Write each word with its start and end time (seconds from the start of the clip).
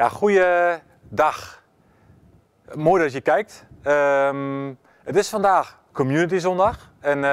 Ja, 0.00 0.08
goeiedag. 0.08 1.62
Mooi 2.74 3.02
dat 3.02 3.12
je 3.12 3.20
kijkt. 3.20 3.66
Ehm, 3.82 4.72
het 5.04 5.16
is 5.16 5.28
vandaag 5.28 5.78
Community 5.92 6.38
Zondag. 6.38 6.90
En 7.00 7.16
eh, 7.16 7.30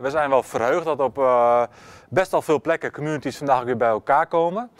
we 0.00 0.10
zijn 0.10 0.30
wel 0.30 0.42
verheugd 0.42 0.84
dat 0.84 1.00
op 1.00 1.18
uh, 1.18 1.62
best 2.08 2.30
wel 2.30 2.42
veel 2.42 2.60
plekken 2.60 2.92
communities 2.92 3.36
vandaag 3.36 3.62
weer 3.62 3.76
bij 3.76 3.88
elkaar 3.88 4.26
komen. 4.26 4.70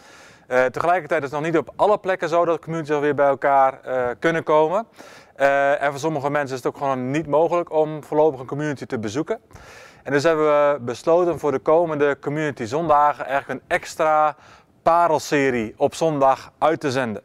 Uh, 0.48 0.64
tegelijkertijd 0.64 1.22
is 1.22 1.30
het 1.30 1.40
nog 1.40 1.50
niet 1.50 1.58
op 1.58 1.72
alle 1.76 1.98
plekken 1.98 2.28
zo 2.28 2.44
dat 2.44 2.60
communities 2.60 2.94
alweer 2.94 3.14
bij 3.14 3.28
elkaar 3.28 3.80
kunnen 4.18 4.42
komen. 4.42 4.86
en 5.36 5.90
voor 5.90 6.00
sommige 6.00 6.30
mensen 6.30 6.56
is 6.56 6.64
het 6.64 6.72
ook 6.72 6.78
gewoon 6.78 7.10
niet 7.10 7.26
mogelijk 7.26 7.72
om 7.72 8.04
voorlopig 8.04 8.40
een 8.40 8.46
community 8.46 8.86
te 8.86 8.98
bezoeken. 8.98 9.40
En 10.02 10.12
dus 10.12 10.22
hebben 10.22 10.46
we 10.46 10.78
besloten 10.80 11.38
voor 11.38 11.52
de 11.52 11.58
komende 11.58 12.18
community 12.20 12.64
zondagen 12.64 13.26
eigenlijk 13.26 13.60
een 13.60 13.66
extra 13.76 14.36
parelserie 14.84 15.74
op 15.76 15.94
zondag 15.94 16.52
uit 16.58 16.80
te 16.80 16.90
zenden. 16.90 17.22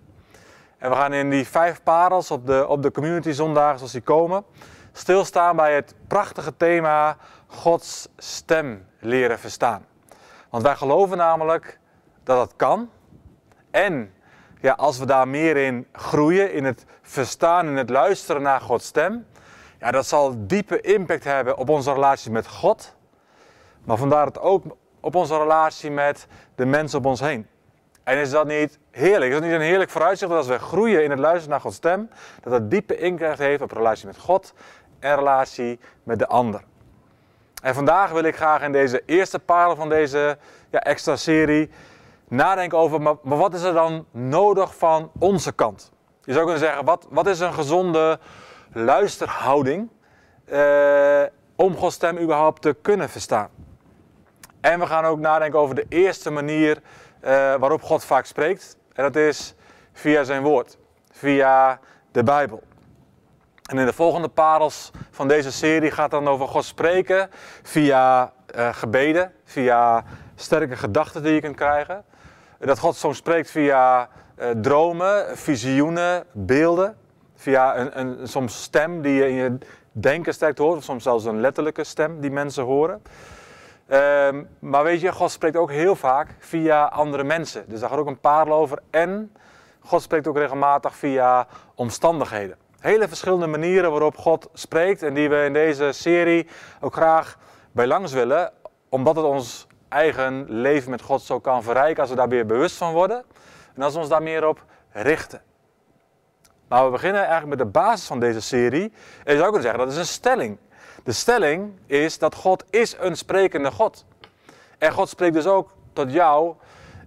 En 0.77 0.89
we 0.89 0.95
gaan 0.95 1.13
in 1.13 1.29
die 1.29 1.47
vijf 1.47 1.83
parels 1.83 2.31
op 2.31 2.45
de, 2.45 2.67
op 2.67 2.81
de 2.81 2.91
community 2.91 3.31
zondagen 3.31 3.77
zoals 3.77 3.91
die 3.91 4.01
komen, 4.01 4.43
stilstaan 4.91 5.55
bij 5.55 5.75
het 5.75 5.95
prachtige 6.07 6.57
thema 6.57 7.17
Gods 7.47 8.07
stem 8.17 8.85
leren 8.99 9.39
verstaan. 9.39 9.85
Want 10.49 10.63
wij 10.63 10.75
geloven 10.75 11.17
namelijk 11.17 11.79
dat 12.23 12.37
dat 12.37 12.53
kan. 12.55 12.89
En 13.71 14.13
ja, 14.61 14.73
als 14.73 14.99
we 14.99 15.05
daar 15.05 15.27
meer 15.27 15.57
in 15.57 15.87
groeien, 15.91 16.53
in 16.53 16.63
het 16.63 16.85
verstaan, 17.01 17.67
in 17.67 17.75
het 17.75 17.89
luisteren 17.89 18.41
naar 18.41 18.61
Gods 18.61 18.85
stem, 18.85 19.25
ja, 19.79 19.91
dat 19.91 20.05
zal 20.05 20.35
diepe 20.37 20.81
impact 20.81 21.23
hebben 21.23 21.57
op 21.57 21.69
onze 21.69 21.93
relatie 21.93 22.31
met 22.31 22.47
God. 22.47 22.95
Maar 23.83 23.97
vandaar 23.97 24.25
het 24.25 24.39
ook 24.39 24.63
op 24.99 25.15
onze 25.15 25.37
relatie 25.37 25.91
met 25.91 26.27
de 26.55 26.65
mensen 26.65 26.97
op 26.97 27.05
ons 27.05 27.19
heen. 27.19 27.47
En 28.09 28.17
is 28.17 28.29
dat 28.29 28.47
niet 28.47 28.79
heerlijk? 28.91 29.31
Is 29.31 29.33
dat 29.33 29.43
niet 29.43 29.53
een 29.53 29.61
heerlijk 29.61 29.89
vooruitzicht 29.89 30.31
dat 30.31 30.39
als 30.39 30.47
we 30.47 30.59
groeien 30.59 31.03
in 31.03 31.09
het 31.09 31.19
luisteren 31.19 31.49
naar 31.49 31.61
Gods 31.61 31.75
stem, 31.75 32.09
dat 32.41 32.53
dat 32.53 32.71
diepe 32.71 32.97
impact 32.97 33.37
heeft 33.37 33.61
op 33.61 33.71
relatie 33.71 34.05
met 34.05 34.17
God 34.17 34.53
en 34.99 35.15
relatie 35.15 35.79
met 36.03 36.19
de 36.19 36.27
ander? 36.27 36.63
En 37.61 37.73
vandaag 37.73 38.11
wil 38.11 38.23
ik 38.23 38.35
graag 38.35 38.61
in 38.61 38.71
deze 38.71 39.03
eerste 39.05 39.39
parel 39.39 39.75
van 39.75 39.89
deze 39.89 40.37
ja, 40.69 40.79
extra 40.79 41.15
serie 41.15 41.69
nadenken 42.27 42.77
over, 42.77 43.01
maar, 43.01 43.15
maar, 43.21 43.37
wat 43.37 43.53
is 43.53 43.63
er 43.63 43.73
dan 43.73 44.05
nodig 44.11 44.75
van 44.75 45.11
onze 45.19 45.51
kant? 45.51 45.91
Je 46.23 46.33
zou 46.33 46.43
kunnen 46.43 46.61
zeggen, 46.61 46.85
wat, 46.85 47.07
wat 47.09 47.27
is 47.27 47.39
een 47.39 47.53
gezonde 47.53 48.19
luisterhouding 48.73 49.89
eh, 50.45 51.23
om 51.55 51.75
Gods 51.75 51.95
stem 51.95 52.17
überhaupt 52.17 52.61
te 52.61 52.75
kunnen 52.81 53.09
verstaan? 53.09 53.49
En 54.61 54.79
we 54.79 54.85
gaan 54.85 55.05
ook 55.05 55.19
nadenken 55.19 55.59
over 55.59 55.75
de 55.75 55.85
eerste 55.89 56.29
manier 56.29 56.81
uh, 57.23 57.29
waarop 57.55 57.81
God 57.81 58.05
vaak 58.05 58.25
spreekt. 58.25 58.77
En 58.93 59.03
dat 59.03 59.15
is 59.15 59.55
via 59.93 60.23
zijn 60.23 60.43
woord, 60.43 60.77
via 61.11 61.79
de 62.11 62.23
Bijbel. 62.23 62.63
En 63.69 63.77
in 63.77 63.85
de 63.85 63.93
volgende 63.93 64.27
parels 64.27 64.91
van 65.11 65.27
deze 65.27 65.51
serie 65.51 65.91
gaat 65.91 66.11
het 66.11 66.23
dan 66.23 66.27
over 66.33 66.47
God 66.47 66.65
spreken 66.65 67.29
via 67.63 68.33
uh, 68.55 68.73
gebeden, 68.73 69.31
via 69.43 70.03
sterke 70.35 70.75
gedachten 70.75 71.23
die 71.23 71.33
je 71.33 71.41
kunt 71.41 71.55
krijgen. 71.55 72.03
Dat 72.59 72.79
God 72.79 72.95
soms 72.95 73.17
spreekt 73.17 73.51
via 73.51 74.09
uh, 74.39 74.49
dromen, 74.49 75.37
visioenen, 75.37 76.25
beelden. 76.31 76.97
Via 77.35 77.77
een, 77.77 77.99
een, 77.99 78.27
soms 78.27 78.61
stem 78.61 79.01
die 79.01 79.13
je 79.13 79.27
in 79.27 79.35
je 79.35 79.57
denken 79.91 80.33
sterk 80.33 80.57
hoort, 80.57 80.77
of 80.77 80.83
soms 80.83 81.03
zelfs 81.03 81.25
een 81.25 81.39
letterlijke 81.39 81.83
stem 81.83 82.19
die 82.19 82.31
mensen 82.31 82.63
horen. 82.63 83.01
Um, 83.91 84.49
maar 84.59 84.83
weet 84.83 85.01
je, 85.01 85.11
God 85.11 85.31
spreekt 85.31 85.55
ook 85.55 85.71
heel 85.71 85.95
vaak 85.95 86.35
via 86.39 86.85
andere 86.85 87.23
mensen. 87.23 87.63
Dus 87.67 87.79
daar 87.79 87.89
gaat 87.89 87.99
ook 87.99 88.07
een 88.07 88.19
parel 88.19 88.53
over. 88.53 88.79
En 88.89 89.33
God 89.79 90.01
spreekt 90.01 90.27
ook 90.27 90.37
regelmatig 90.37 90.95
via 90.95 91.47
omstandigheden. 91.75 92.57
Hele 92.79 93.07
verschillende 93.07 93.47
manieren 93.47 93.91
waarop 93.91 94.17
God 94.17 94.49
spreekt 94.53 95.03
en 95.03 95.13
die 95.13 95.29
we 95.29 95.43
in 95.43 95.53
deze 95.53 95.91
serie 95.91 96.47
ook 96.81 96.93
graag 96.93 97.37
bij 97.71 97.87
langs 97.87 98.13
willen. 98.13 98.51
Omdat 98.89 99.15
het 99.15 99.25
ons 99.25 99.67
eigen 99.87 100.45
leven 100.47 100.89
met 100.89 101.01
God 101.01 101.21
zo 101.21 101.39
kan 101.39 101.63
verrijken 101.63 102.01
als 102.01 102.09
we 102.09 102.15
daar 102.15 102.29
weer 102.29 102.45
bewust 102.45 102.77
van 102.77 102.93
worden. 102.93 103.23
En 103.75 103.81
als 103.81 103.93
we 103.93 103.99
ons 103.99 104.09
daar 104.09 104.23
meer 104.23 104.47
op 104.47 104.65
richten. 104.91 105.41
Maar 106.67 106.85
we 106.85 106.91
beginnen 106.91 107.21
eigenlijk 107.21 107.49
met 107.49 107.57
de 107.57 107.79
basis 107.79 108.07
van 108.07 108.19
deze 108.19 108.41
serie. 108.41 108.93
En 109.23 109.33
je 109.33 109.39
zou 109.39 109.43
kunnen 109.43 109.61
zeggen, 109.61 109.79
dat 109.79 109.91
is 109.91 109.97
een 109.97 110.05
stelling. 110.05 110.57
De 111.03 111.11
stelling 111.11 111.71
is 111.85 112.17
dat 112.17 112.35
God 112.35 112.63
is 112.69 112.95
een 112.99 113.15
sprekende 113.15 113.71
God. 113.71 114.05
En 114.77 114.91
God 114.91 115.09
spreekt 115.09 115.33
dus 115.33 115.45
ook 115.45 115.69
tot 115.93 116.11
jou 116.11 116.55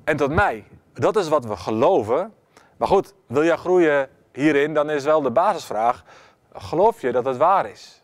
en 0.04 0.16
tot 0.16 0.30
mij. 0.30 0.64
Dat 0.92 1.16
is 1.16 1.28
wat 1.28 1.44
we 1.44 1.56
geloven. 1.56 2.34
Maar 2.76 2.88
goed, 2.88 3.14
wil 3.26 3.44
jij 3.44 3.56
groeien 3.56 4.08
hierin, 4.32 4.74
dan 4.74 4.90
is 4.90 5.04
wel 5.04 5.22
de 5.22 5.30
basisvraag: 5.30 6.04
geloof 6.52 7.00
je 7.00 7.12
dat 7.12 7.24
het 7.24 7.36
waar 7.36 7.70
is? 7.70 8.02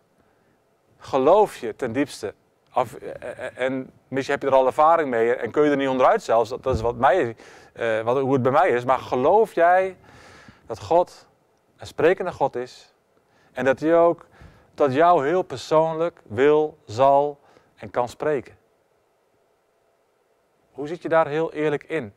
Geloof 0.99 1.57
je 1.57 1.77
ten 1.77 1.93
diepste? 1.93 2.35
Of, 2.75 2.95
eh, 2.95 3.47
eh, 3.47 3.51
en 3.55 3.91
misschien 4.09 4.35
heb 4.35 4.43
je 4.43 4.49
er 4.49 4.61
al 4.61 4.67
ervaring 4.67 5.11
mee 5.11 5.35
en 5.35 5.51
kun 5.51 5.65
je 5.65 5.71
er 5.71 5.77
niet 5.77 5.89
onderuit 5.89 6.23
zelfs. 6.23 6.51
Dat 6.51 6.75
is 6.75 6.81
wat 6.81 6.97
mij, 6.97 7.37
eh, 7.73 8.01
wat, 8.01 8.21
hoe 8.21 8.33
het 8.33 8.43
bij 8.43 8.53
mij 8.53 8.69
is. 8.69 8.85
Maar 8.85 8.99
geloof 8.99 9.53
jij 9.55 9.97
dat 10.67 10.81
God 10.81 11.27
een 11.77 11.87
sprekende 11.87 12.33
God 12.33 12.57
is? 12.57 12.95
En 13.53 13.65
dat 13.65 13.81
hij 13.81 13.99
ook 13.99 14.27
dat 14.79 14.93
jou 14.95 15.27
heel 15.27 15.43
persoonlijk 15.43 16.21
wil, 16.27 16.79
zal 16.85 17.41
en 17.77 17.91
kan 17.91 18.09
spreken. 18.09 18.57
Hoe 20.71 20.87
zit 20.89 21.03
je 21.03 21.09
daar 21.09 21.27
heel 21.27 21.53
eerlijk 21.53 21.85
in? 21.85 22.13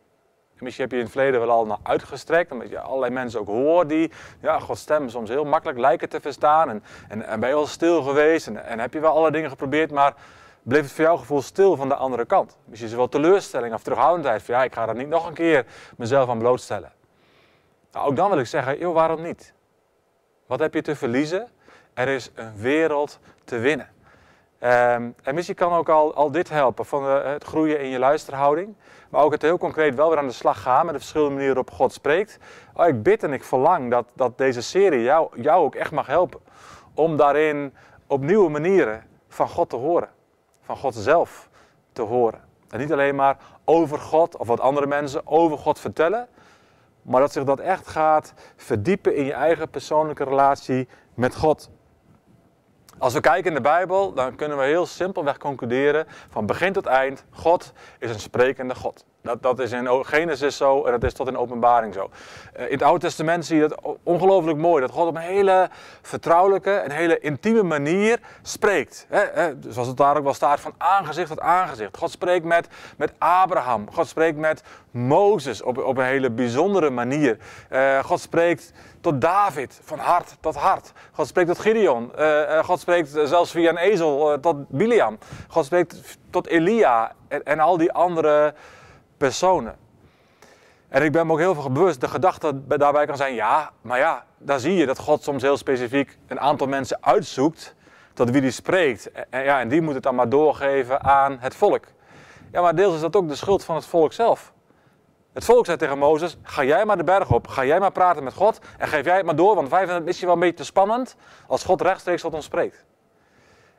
En 0.55 0.67
misschien 0.67 0.83
heb 0.83 0.91
je 0.94 0.97
in 0.97 1.03
het 1.03 1.13
verleden 1.13 1.39
wel 1.39 1.50
al 1.50 1.66
naar 1.66 1.77
uitgestrekt, 1.83 2.51
omdat 2.51 2.69
je 2.69 2.79
allerlei 2.79 3.11
mensen 3.11 3.39
ook 3.39 3.47
hoort 3.47 3.89
die 3.89 4.11
ja, 4.41 4.59
Gods 4.59 4.81
stem 4.81 5.09
soms 5.09 5.29
heel 5.29 5.45
makkelijk 5.45 5.79
lijken 5.79 6.09
te 6.09 6.21
verstaan. 6.21 6.69
En, 6.69 6.83
en, 7.09 7.25
en 7.25 7.39
ben 7.39 7.50
je 7.50 7.55
wel 7.55 7.67
stil 7.67 8.01
geweest 8.01 8.47
en, 8.47 8.66
en 8.66 8.79
heb 8.79 8.94
je 8.94 9.00
wel 9.00 9.16
alle 9.16 9.31
dingen 9.31 9.50
geprobeerd, 9.50 9.91
maar 9.91 10.13
bleef 10.61 10.81
het 10.81 10.91
voor 10.91 11.03
jouw 11.03 11.17
gevoel 11.17 11.41
stil 11.41 11.75
van 11.75 11.88
de 11.88 11.95
andere 11.95 12.25
kant? 12.25 12.57
Misschien 12.66 12.88
is 12.88 12.94
er 12.94 13.00
wel 13.00 13.09
teleurstelling 13.09 13.73
of 13.73 13.83
terughoudendheid 13.83 14.44
van 14.44 14.55
ja, 14.55 14.63
ik 14.63 14.73
ga 14.73 14.85
daar 14.85 14.95
niet 14.95 15.07
nog 15.07 15.27
een 15.27 15.33
keer 15.33 15.66
mezelf 15.97 16.29
aan 16.29 16.39
blootstellen. 16.39 16.91
Nou, 17.91 18.07
ook 18.07 18.16
dan 18.16 18.29
wil 18.29 18.39
ik 18.39 18.47
zeggen, 18.47 18.79
joh, 18.79 18.94
waarom 18.94 19.21
niet? 19.21 19.53
Wat 20.45 20.59
heb 20.59 20.73
je 20.73 20.81
te 20.81 20.95
verliezen? 20.95 21.47
Er 21.94 22.07
is 22.07 22.31
een 22.35 22.56
wereld 22.56 23.19
te 23.44 23.57
winnen. 23.57 23.90
Um, 24.63 25.16
en 25.24 25.35
misschien 25.35 25.56
kan 25.56 25.74
ook 25.74 25.90
al, 25.90 26.31
dit 26.31 26.50
helpen, 26.50 26.85
van 26.85 27.06
uh, 27.06 27.24
het 27.24 27.44
groeien 27.44 27.79
in 27.79 27.90
je 27.90 28.00
luisterhouding. 28.00 28.75
Maar 29.09 29.24
ook 29.24 29.31
het 29.31 29.41
heel 29.41 29.57
concreet 29.57 29.96
wel 29.96 30.09
weer 30.09 30.18
aan 30.18 30.28
de 30.28 30.34
slag 30.34 30.62
gaan 30.62 30.85
met 30.85 30.94
de 30.94 31.00
verschillende 31.00 31.34
manieren 31.34 31.56
waarop 31.56 31.75
God 31.75 31.94
spreekt. 31.94 32.38
Oh, 32.74 32.88
ik 32.88 33.03
bid 33.03 33.24
en 33.24 33.34
ik 33.34 33.44
verlang 33.44 33.91
dat, 33.91 34.12
dat 34.16 34.38
deze 34.38 34.62
serie 34.62 35.01
jou, 35.01 35.41
jou 35.41 35.63
ook 35.63 35.75
echt 35.75 35.91
mag 35.91 36.07
helpen. 36.07 36.40
Om 36.94 37.18
daarin 37.18 37.74
op 38.07 38.22
nieuwe 38.22 38.50
manieren 38.50 39.03
van 39.28 39.50
God 39.50 39.69
te 39.69 39.75
horen. 39.75 40.09
Van 40.62 40.78
God 40.78 40.96
zelf 40.96 41.50
te 41.91 42.01
horen. 42.01 42.41
En 42.69 42.80
niet 42.80 42.91
alleen 42.91 43.16
maar 43.16 43.38
over 43.63 44.00
God 44.00 44.38
of 44.38 44.47
wat 44.47 44.59
andere 44.59 44.88
mensen 44.88 45.28
over 45.28 45.57
God 45.57 45.80
vertellen. 45.80 46.28
Maar 47.01 47.22
dat 47.22 47.31
zich 47.31 47.44
dat 47.44 47.59
echt 47.59 47.88
gaat 47.88 48.34
verdiepen 48.56 49.16
in 49.16 49.25
je 49.25 49.34
eigen 49.34 49.69
persoonlijke 49.69 50.24
relatie 50.24 50.88
met 51.13 51.35
God. 51.35 51.69
Als 53.01 53.13
we 53.13 53.19
kijken 53.19 53.50
in 53.50 53.56
de 53.56 53.62
Bijbel, 53.62 54.13
dan 54.13 54.35
kunnen 54.35 54.57
we 54.57 54.63
heel 54.63 54.85
simpelweg 54.85 55.38
concluderen 55.38 56.07
van 56.29 56.45
begin 56.45 56.73
tot 56.73 56.85
eind, 56.85 57.23
God 57.31 57.73
is 58.00 58.09
een 58.09 58.19
sprekende 58.19 58.75
God. 58.75 59.06
Dat, 59.22 59.41
dat 59.41 59.59
is 59.59 59.72
in 59.72 60.06
Genesis 60.06 60.57
zo 60.57 60.85
en 60.85 60.91
dat 60.91 61.03
is 61.03 61.13
tot 61.13 61.28
in 61.28 61.38
openbaring 61.38 61.94
zo. 61.94 62.09
Eh, 62.53 62.66
in 62.66 62.72
het 62.72 62.81
Oude 62.81 63.00
Testament 63.00 63.45
zie 63.45 63.57
je 63.57 63.67
dat 63.67 63.97
ongelooflijk 64.03 64.57
mooi. 64.57 64.81
Dat 64.81 64.91
God 64.91 65.07
op 65.07 65.16
een 65.16 65.22
hele 65.22 65.69
vertrouwelijke 66.01 66.72
en 66.72 66.91
hele 66.91 67.19
intieme 67.19 67.63
manier 67.63 68.19
spreekt. 68.41 69.07
zoals 69.69 69.88
het 69.88 69.97
daar 69.97 70.18
ook 70.18 70.23
wel 70.23 70.33
staat, 70.33 70.59
van 70.59 70.73
aangezicht 70.78 71.28
tot 71.28 71.39
aangezicht. 71.39 71.97
God 71.97 72.12
spreekt 72.12 72.45
met, 72.45 72.68
met 72.97 73.13
Abraham. 73.18 73.91
God 73.91 74.07
spreekt 74.07 74.38
met 74.38 74.63
Mozes 74.91 75.62
op, 75.62 75.78
op 75.78 75.97
een 75.97 76.06
hele 76.06 76.31
bijzondere 76.31 76.89
manier. 76.89 77.38
Uh, 77.69 78.03
God 78.03 78.19
spreekt 78.19 78.74
tot 79.01 79.21
David, 79.21 79.80
van 79.83 80.00
hart 80.00 80.36
tot 80.39 80.56
hart. 80.56 80.92
God 81.12 81.27
spreekt 81.27 81.48
tot 81.48 81.59
Gideon. 81.59 82.12
Uh, 82.19 82.63
God 82.63 82.80
spreekt 82.80 83.09
zelfs 83.24 83.51
via 83.51 83.69
een 83.69 83.77
ezel 83.77 84.39
tot 84.39 84.69
Biliam. 84.69 85.18
God 85.48 85.65
spreekt 85.65 86.18
tot 86.30 86.48
Elia 86.48 87.12
en, 87.27 87.44
en 87.44 87.59
al 87.59 87.77
die 87.77 87.92
andere 87.92 88.53
personen. 89.18 89.75
En 90.92 91.03
ik 91.03 91.12
ben 91.12 91.27
me 91.27 91.33
ook 91.33 91.39
heel 91.39 91.56
veel 91.56 91.71
bewust, 91.71 92.01
de 92.01 92.07
gedachte 92.07 92.68
daarbij 92.68 93.06
kan 93.06 93.18
zijn, 93.18 93.33
ja, 93.33 93.71
maar 93.81 93.98
ja, 93.98 94.25
daar 94.38 94.59
zie 94.59 94.75
je 94.75 94.86
dat 94.86 95.00
God 95.00 95.24
soms 95.24 95.42
heel 95.42 95.57
specifiek 95.57 96.18
een 96.27 96.39
aantal 96.39 96.68
mensen 96.68 96.98
uitzoekt 97.01 97.75
tot 98.13 98.30
wie 98.30 98.42
die 98.42 98.51
spreekt. 98.51 99.12
En, 99.30 99.44
ja, 99.44 99.59
en 99.59 99.68
die 99.68 99.81
moet 99.81 99.94
het 99.94 100.03
dan 100.03 100.15
maar 100.15 100.30
doorgeven 100.30 101.03
aan 101.03 101.38
het 101.39 101.56
volk. 101.56 101.86
Ja, 102.51 102.62
maar 102.62 102.75
deels 102.75 102.95
is 102.95 103.01
dat 103.01 103.15
ook 103.15 103.27
de 103.27 103.36
schuld 103.36 103.63
van 103.63 103.75
het 103.75 103.86
volk 103.86 104.13
zelf. 104.13 104.53
Het 105.33 105.45
volk 105.45 105.66
zei 105.66 105.78
tegen 105.78 105.98
Mozes, 105.98 106.38
ga 106.44 106.63
jij 106.63 106.86
maar 106.86 106.98
de 106.98 107.04
berg 107.04 107.31
op, 107.31 107.48
ga 107.48 107.66
jij 107.66 107.80
maar 107.80 107.92
praten 107.92 108.24
met 108.24 108.33
God 108.33 108.60
en 108.78 108.88
geef 108.88 109.06
jij 109.06 109.16
het 109.16 109.25
maar 109.25 109.36
door, 109.36 109.56
want 109.56 109.69
wij 109.69 109.80
vinden 109.80 109.95
het 109.95 110.06
misschien 110.06 110.28
wel 110.28 110.36
een 110.36 110.42
beetje 110.42 110.56
te 110.57 110.66
spannend 110.66 111.16
als 111.48 111.63
God 111.63 111.81
rechtstreeks 111.81 112.22
tot 112.22 112.33
ons 112.33 112.45
spreekt. 112.45 112.86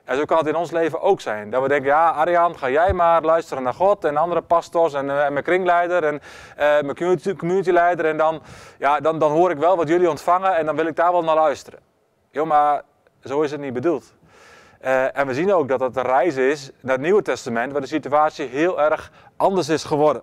En 0.04 0.16
zo 0.16 0.25
kan 0.25 0.38
het 0.38 0.46
in 0.46 0.54
ons 0.54 0.70
leven 0.70 1.00
ook 1.00 1.20
zijn. 1.20 1.50
Dat 1.50 1.62
we 1.62 1.69
denken, 1.69 1.88
ja 1.88 2.10
Arjan, 2.10 2.58
ga 2.58 2.70
jij 2.70 2.93
maar 2.93 3.22
luisteren 3.22 3.62
naar 3.62 3.75
God 3.75 4.04
en 4.04 4.16
andere 4.16 4.40
pastors 4.40 4.94
en, 4.94 5.04
uh, 5.04 5.28
mijn 5.28 5.44
kringleider 5.44 6.04
en 6.04 6.14
uh, 6.14 6.20
mijn 6.56 6.96
community, 6.96 7.34
communityleider. 7.34 8.05
En 8.05 8.16
dan, 8.16 8.43
ja, 8.78 9.00
dan, 9.00 9.19
dan 9.19 9.31
hoor 9.31 9.50
ik 9.50 9.58
wel 9.58 9.76
wat 9.76 9.88
jullie 9.88 10.10
ontvangen 10.10 10.56
en 10.56 10.66
dan 10.66 10.76
wil 10.76 10.87
ik 10.87 10.96
daar 10.96 11.12
wel 11.12 11.25
naar 11.25 11.34
luisteren. 11.34 11.81
Jo, 12.31 12.44
maar 12.44 12.82
zo 13.25 13.40
is 13.40 13.50
het 13.50 13.60
niet 13.60 13.72
bedoeld. 13.72 14.14
Uh, 14.84 15.19
en 15.19 15.26
we 15.26 15.34
zien 15.34 15.52
ook 15.52 15.69
dat 15.69 15.81
het 15.81 15.96
een 15.96 16.02
reis 16.02 16.37
is 16.37 16.70
naar 16.81 16.93
het 16.93 17.02
Nieuwe 17.02 17.22
Testament, 17.22 17.72
waar 17.72 17.81
de 17.81 17.87
situatie 17.87 18.46
heel 18.46 18.81
erg 18.81 19.12
anders 19.37 19.69
is 19.69 19.84
geworden. 19.84 20.22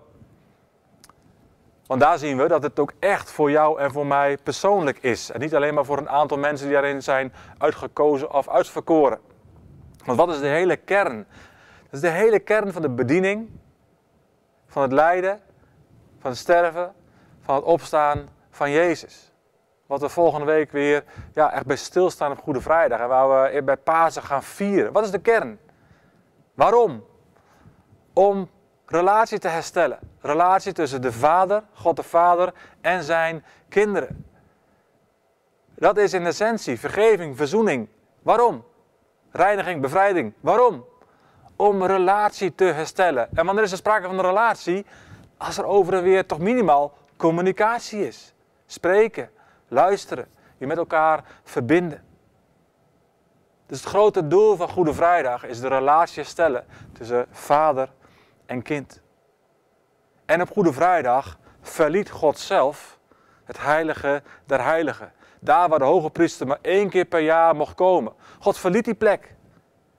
Want 1.90 2.02
daar 2.02 2.18
zien 2.18 2.36
we 2.36 2.48
dat 2.48 2.62
het 2.62 2.78
ook 2.78 2.92
echt 2.98 3.30
voor 3.30 3.50
jou 3.50 3.80
en 3.80 3.92
voor 3.92 4.06
mij 4.06 4.38
persoonlijk 4.42 4.98
is. 4.98 5.30
En 5.30 5.40
niet 5.40 5.54
alleen 5.54 5.74
maar 5.74 5.84
voor 5.84 5.98
een 5.98 6.08
aantal 6.08 6.38
mensen 6.38 6.66
die 6.66 6.74
daarin 6.74 7.02
zijn 7.02 7.32
uitgekozen 7.58 8.32
of 8.32 8.48
uitverkoren. 8.48 9.20
Want 10.04 10.18
wat 10.18 10.28
is 10.28 10.40
de 10.40 10.46
hele 10.46 10.76
kern? 10.76 11.16
Dat 11.82 11.92
is 11.92 12.00
de 12.00 12.08
hele 12.08 12.38
kern 12.38 12.72
van 12.72 12.82
de 12.82 12.88
bediening, 12.88 13.48
van 14.66 14.82
het 14.82 14.92
lijden, 14.92 15.40
van 16.18 16.30
het 16.30 16.38
sterven, 16.38 16.94
van 17.40 17.54
het 17.54 17.64
opstaan 17.64 18.28
van 18.50 18.70
Jezus. 18.70 19.32
Wat 19.86 20.00
we 20.00 20.08
volgende 20.08 20.46
week 20.46 20.72
weer 20.72 21.04
ja, 21.34 21.52
echt 21.52 21.66
bij 21.66 21.76
stilstaan 21.76 22.30
op 22.30 22.40
Goede 22.40 22.60
Vrijdag 22.60 23.00
en 23.00 23.08
waar 23.08 23.52
we 23.52 23.62
bij 23.62 23.76
Pasen 23.76 24.22
gaan 24.22 24.42
vieren. 24.42 24.92
Wat 24.92 25.04
is 25.04 25.10
de 25.10 25.20
kern? 25.20 25.58
Waarom? 26.54 27.04
Om 28.12 28.48
relatie 28.90 29.38
te 29.38 29.48
herstellen. 29.48 29.98
Relatie 30.20 30.72
tussen 30.72 31.02
de 31.02 31.12
Vader, 31.12 31.62
God 31.72 31.96
de 31.96 32.02
Vader 32.02 32.52
en 32.80 33.02
zijn 33.02 33.44
kinderen. 33.68 34.24
Dat 35.74 35.96
is 35.96 36.12
in 36.12 36.26
essentie 36.26 36.78
vergeving, 36.80 37.36
verzoening. 37.36 37.88
Waarom? 38.22 38.64
Reiniging, 39.30 39.80
bevrijding. 39.80 40.32
Waarom? 40.40 40.84
Om 41.56 41.84
relatie 41.84 42.54
te 42.54 42.64
herstellen. 42.64 43.28
En 43.34 43.46
wanneer 43.46 43.64
is 43.64 43.72
er 43.72 43.76
sprake 43.76 44.06
van 44.06 44.18
een 44.18 44.24
relatie? 44.24 44.86
Als 45.36 45.58
er 45.58 45.64
over 45.64 45.94
en 45.94 46.02
weer 46.02 46.26
toch 46.26 46.38
minimaal 46.38 46.92
communicatie 47.16 48.06
is. 48.06 48.34
Spreken, 48.66 49.30
luisteren, 49.68 50.28
je 50.56 50.66
met 50.66 50.76
elkaar 50.76 51.24
verbinden. 51.44 52.04
Dus 53.66 53.80
het 53.80 53.88
grote 53.88 54.26
doel 54.26 54.56
van 54.56 54.68
Goede 54.68 54.94
Vrijdag 54.94 55.44
is 55.44 55.60
de 55.60 55.68
relatie 55.68 56.22
herstellen 56.22 56.66
tussen 56.92 57.26
vader 57.30 57.88
en 58.50 58.62
kind. 58.62 59.00
En 60.26 60.40
op 60.40 60.50
Goede 60.50 60.72
Vrijdag 60.72 61.38
verliet 61.60 62.10
God 62.10 62.38
zelf 62.38 62.98
het 63.44 63.60
heilige 63.60 64.22
der 64.46 64.64
heiligen. 64.64 65.12
Daar 65.40 65.68
waar 65.68 65.78
de 65.78 65.84
hoge 65.84 66.10
priester 66.10 66.46
maar 66.46 66.58
één 66.62 66.88
keer 66.88 67.04
per 67.04 67.20
jaar 67.20 67.56
mocht 67.56 67.74
komen. 67.74 68.12
God 68.38 68.58
verliet 68.58 68.84
die 68.84 68.94
plek. 68.94 69.34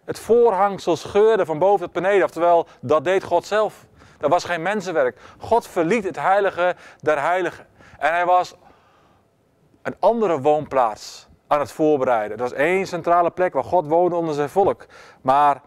Het 0.05 0.19
voorhangsel 0.19 0.95
scheurde 0.95 1.45
van 1.45 1.59
boven 1.59 1.85
tot 1.85 1.93
beneden. 1.93 2.23
Oftewel, 2.23 2.67
dat 2.81 3.03
deed 3.03 3.23
God 3.23 3.45
zelf. 3.45 3.85
Dat 4.17 4.29
was 4.29 4.43
geen 4.43 4.61
mensenwerk. 4.61 5.19
God 5.37 5.67
verliet 5.67 6.03
het 6.03 6.15
heilige 6.15 6.75
der 6.99 7.21
heiligen. 7.21 7.67
En 7.99 8.11
hij 8.11 8.25
was 8.25 8.55
een 9.81 9.95
andere 9.99 10.41
woonplaats 10.41 11.27
aan 11.47 11.59
het 11.59 11.71
voorbereiden. 11.71 12.37
Dat 12.37 12.49
was 12.49 12.59
één 12.59 12.87
centrale 12.87 13.31
plek 13.31 13.53
waar 13.53 13.63
God 13.63 13.87
woonde 13.87 14.15
onder 14.15 14.35
zijn 14.35 14.49
volk. 14.49 14.85
Maar 15.21 15.61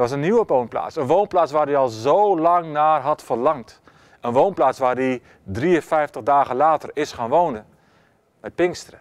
was 0.00 0.10
een 0.10 0.20
nieuwe 0.20 0.44
woonplaats. 0.46 0.96
Een 0.96 1.06
woonplaats 1.06 1.52
waar 1.52 1.66
hij 1.66 1.76
al 1.76 1.88
zo 1.88 2.38
lang 2.38 2.72
naar 2.72 3.00
had 3.00 3.22
verlangd. 3.22 3.80
Een 4.20 4.32
woonplaats 4.32 4.78
waar 4.78 4.96
hij 4.96 5.22
53 5.42 6.22
dagen 6.22 6.56
later 6.56 6.90
is 6.92 7.12
gaan 7.12 7.28
wonen. 7.28 7.66
Met 8.40 8.54
Pinksteren. 8.54 9.00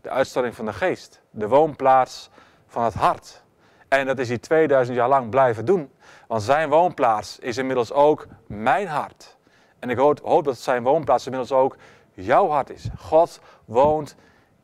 De 0.00 0.10
uitstorting 0.10 0.54
van 0.54 0.64
de 0.64 0.72
geest. 0.72 1.22
De 1.30 1.48
woonplaats 1.48 2.30
van 2.66 2.84
het 2.84 2.94
hart. 2.94 3.42
En 3.88 4.06
dat 4.06 4.18
is 4.18 4.28
hij 4.28 4.38
2000 4.38 4.96
jaar 4.96 5.08
lang 5.08 5.30
blijven 5.30 5.64
doen. 5.64 5.90
Want 6.26 6.42
zijn 6.42 6.68
woonplaats 6.68 7.38
is 7.38 7.56
inmiddels 7.56 7.92
ook 7.92 8.26
mijn 8.46 8.86
hart. 8.86 9.36
En 9.78 9.90
ik 9.90 9.96
hoop, 9.96 10.20
hoop 10.22 10.44
dat 10.44 10.58
zijn 10.58 10.82
woonplaats 10.82 11.24
inmiddels 11.26 11.52
ook 11.52 11.76
jouw 12.12 12.48
hart 12.48 12.70
is. 12.70 12.88
God 12.98 13.40
woont 13.64 14.16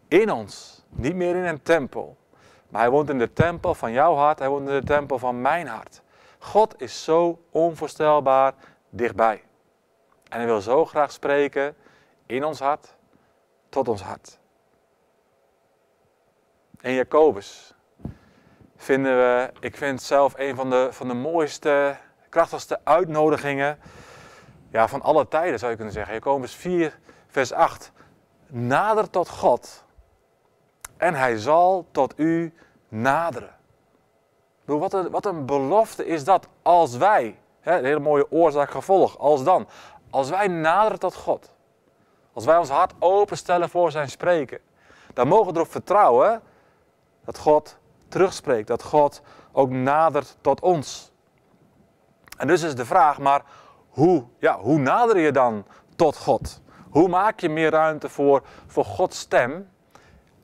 in 0.09 0.33
ons. 0.33 0.85
Niet 0.89 1.15
meer 1.15 1.37
in 1.37 1.45
een 1.45 1.63
tempel. 1.63 2.17
Maar 2.75 2.83
hij 2.83 2.93
woont 2.93 3.11
in 3.11 3.19
de 3.19 3.33
tempel 3.33 3.75
van 3.75 3.93
jouw 3.93 4.15
hart. 4.15 4.39
Hij 4.39 4.49
woont 4.49 4.69
in 4.69 4.75
de 4.81 4.87
tempel 4.87 5.19
van 5.19 5.41
mijn 5.41 5.67
hart. 5.67 6.03
God 6.39 6.81
is 6.81 7.05
zo 7.05 7.43
onvoorstelbaar 7.51 8.55
dichtbij. 8.91 9.43
En 10.29 10.39
hij 10.39 10.47
wil 10.47 10.61
zo 10.61 10.85
graag 10.85 11.13
spreken 11.13 11.77
in 12.27 12.45
ons 12.45 12.61
hart, 12.61 12.95
tot 13.69 13.89
ons 13.89 14.03
hart. 14.03 14.39
En 16.81 16.93
Jacobus 16.93 17.75
vinden 18.77 19.17
we, 19.17 19.53
ik 19.61 19.77
vind 19.77 20.03
zelf 20.03 20.35
een 20.37 20.55
van 20.55 20.71
de, 20.71 20.89
van 20.91 21.09
de 21.09 21.15
mooiste, 21.15 21.97
krachtigste 22.29 22.81
uitnodigingen 22.85 23.79
ja, 24.69 24.89
van 24.89 25.03
alle 25.03 25.29
tijden 25.29 25.59
zou 25.59 25.71
je 25.71 25.77
kunnen 25.77 25.95
zeggen. 25.95 26.15
Jacobus 26.15 26.55
4, 26.55 26.99
vers 27.29 27.53
8. 27.53 27.93
Nader 28.47 29.11
tot 29.11 29.29
God 29.29 29.84
en 30.97 31.15
hij 31.15 31.39
zal 31.39 31.87
tot 31.91 32.19
u 32.19 32.53
naderen. 32.89 33.55
Wat 34.65 34.93
een, 34.93 35.11
wat 35.11 35.27
een 35.27 35.47
belofte 35.47 36.07
is 36.07 36.25
dat 36.25 36.49
als 36.63 36.97
wij, 36.97 37.39
hè, 37.61 37.79
een 37.79 37.85
hele 37.85 38.01
mooie 38.01 38.31
oorzaak-gevolg, 38.31 39.19
als 39.19 39.45
dan, 39.45 39.67
als 40.11 40.31
wij 40.31 40.49
naderen 40.49 40.99
tot 40.99 41.15
God, 41.15 41.55
als 42.33 42.45
wij 42.45 42.57
ons 42.57 42.69
hart 42.69 42.93
openstellen 42.99 43.69
voor 43.69 43.91
zijn 43.91 44.11
spreken, 44.11 44.59
dan 45.13 45.29
mogen 45.29 45.47
we 45.47 45.59
erop 45.59 45.71
vertrouwen 45.71 46.43
dat 47.25 47.39
God 47.39 47.79
terugspreekt, 48.09 48.69
dat 48.69 48.83
God 48.83 49.23
ook 49.53 49.71
nadert 49.71 50.37
tot 50.41 50.61
ons. 50.61 51.13
En 52.37 52.47
dus 52.47 52.63
is 52.63 52.75
de 52.75 52.85
vraag, 52.85 53.19
maar 53.19 53.45
hoe, 53.89 54.25
ja, 54.39 54.59
hoe 54.59 54.79
nader 54.79 55.19
je 55.19 55.33
dan 55.33 55.65
tot 55.97 56.17
God? 56.17 56.63
Hoe 56.91 57.09
maak 57.09 57.41
je 57.41 57.49
meer 57.49 57.71
ruimte 57.71 58.09
voor, 58.09 58.43
voor 58.67 58.85
Gods 58.85 59.19
stem, 59.19 59.69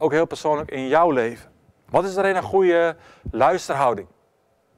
ook 0.00 0.12
heel 0.12 0.26
persoonlijk 0.26 0.70
in 0.70 0.88
jouw 0.88 1.10
leven? 1.10 1.50
Wat 1.88 2.04
is 2.04 2.14
daarin 2.14 2.36
een 2.36 2.42
goede 2.42 2.96
luisterhouding? 3.30 4.08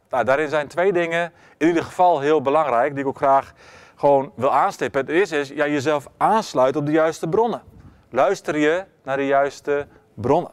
Nou, 0.08 0.24
daarin 0.24 0.48
zijn 0.48 0.68
twee 0.68 0.92
dingen 0.92 1.32
in 1.56 1.66
ieder 1.66 1.82
geval 1.82 2.20
heel 2.20 2.42
belangrijk, 2.42 2.90
die 2.90 3.00
ik 3.00 3.08
ook 3.08 3.16
graag 3.16 3.52
gewoon 3.96 4.32
wil 4.36 4.52
aanstippen. 4.52 5.00
Het 5.00 5.10
eerste 5.10 5.38
is 5.38 5.48
ja, 5.48 5.66
jezelf 5.66 6.06
aansluiten 6.16 6.80
op 6.80 6.86
de 6.86 6.92
juiste 6.92 7.28
bronnen. 7.28 7.62
Luister 8.10 8.56
je 8.56 8.84
naar 9.02 9.16
de 9.16 9.26
juiste 9.26 9.86
bronnen. 10.14 10.52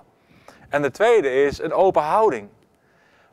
En 0.70 0.82
de 0.82 0.92
tweede 0.92 1.44
is 1.44 1.62
een 1.62 1.74
open 1.74 2.02
houding. 2.02 2.50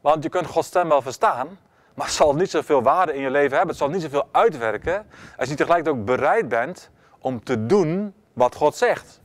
Want 0.01 0.23
je 0.23 0.29
kunt 0.29 0.47
Gods 0.47 0.67
stem 0.67 0.89
wel 0.89 1.03
verstaan, 1.03 1.59
maar 1.95 2.07
het 2.07 2.15
zal 2.15 2.35
niet 2.35 2.51
zoveel 2.51 2.83
waarde 2.83 3.15
in 3.15 3.21
je 3.21 3.31
leven 3.31 3.57
hebben. 3.57 3.69
Het 3.69 3.85
zal 3.85 3.89
niet 3.89 4.03
zoveel 4.03 4.29
uitwerken 4.33 5.07
als 5.39 5.49
je 5.49 5.55
tegelijkertijd 5.55 5.99
ook 5.99 6.05
bereid 6.05 6.49
bent 6.49 6.91
om 7.19 7.45
te 7.45 7.67
doen 7.67 8.15
wat 8.33 8.55
God 8.55 8.77
zegt. 8.77 9.21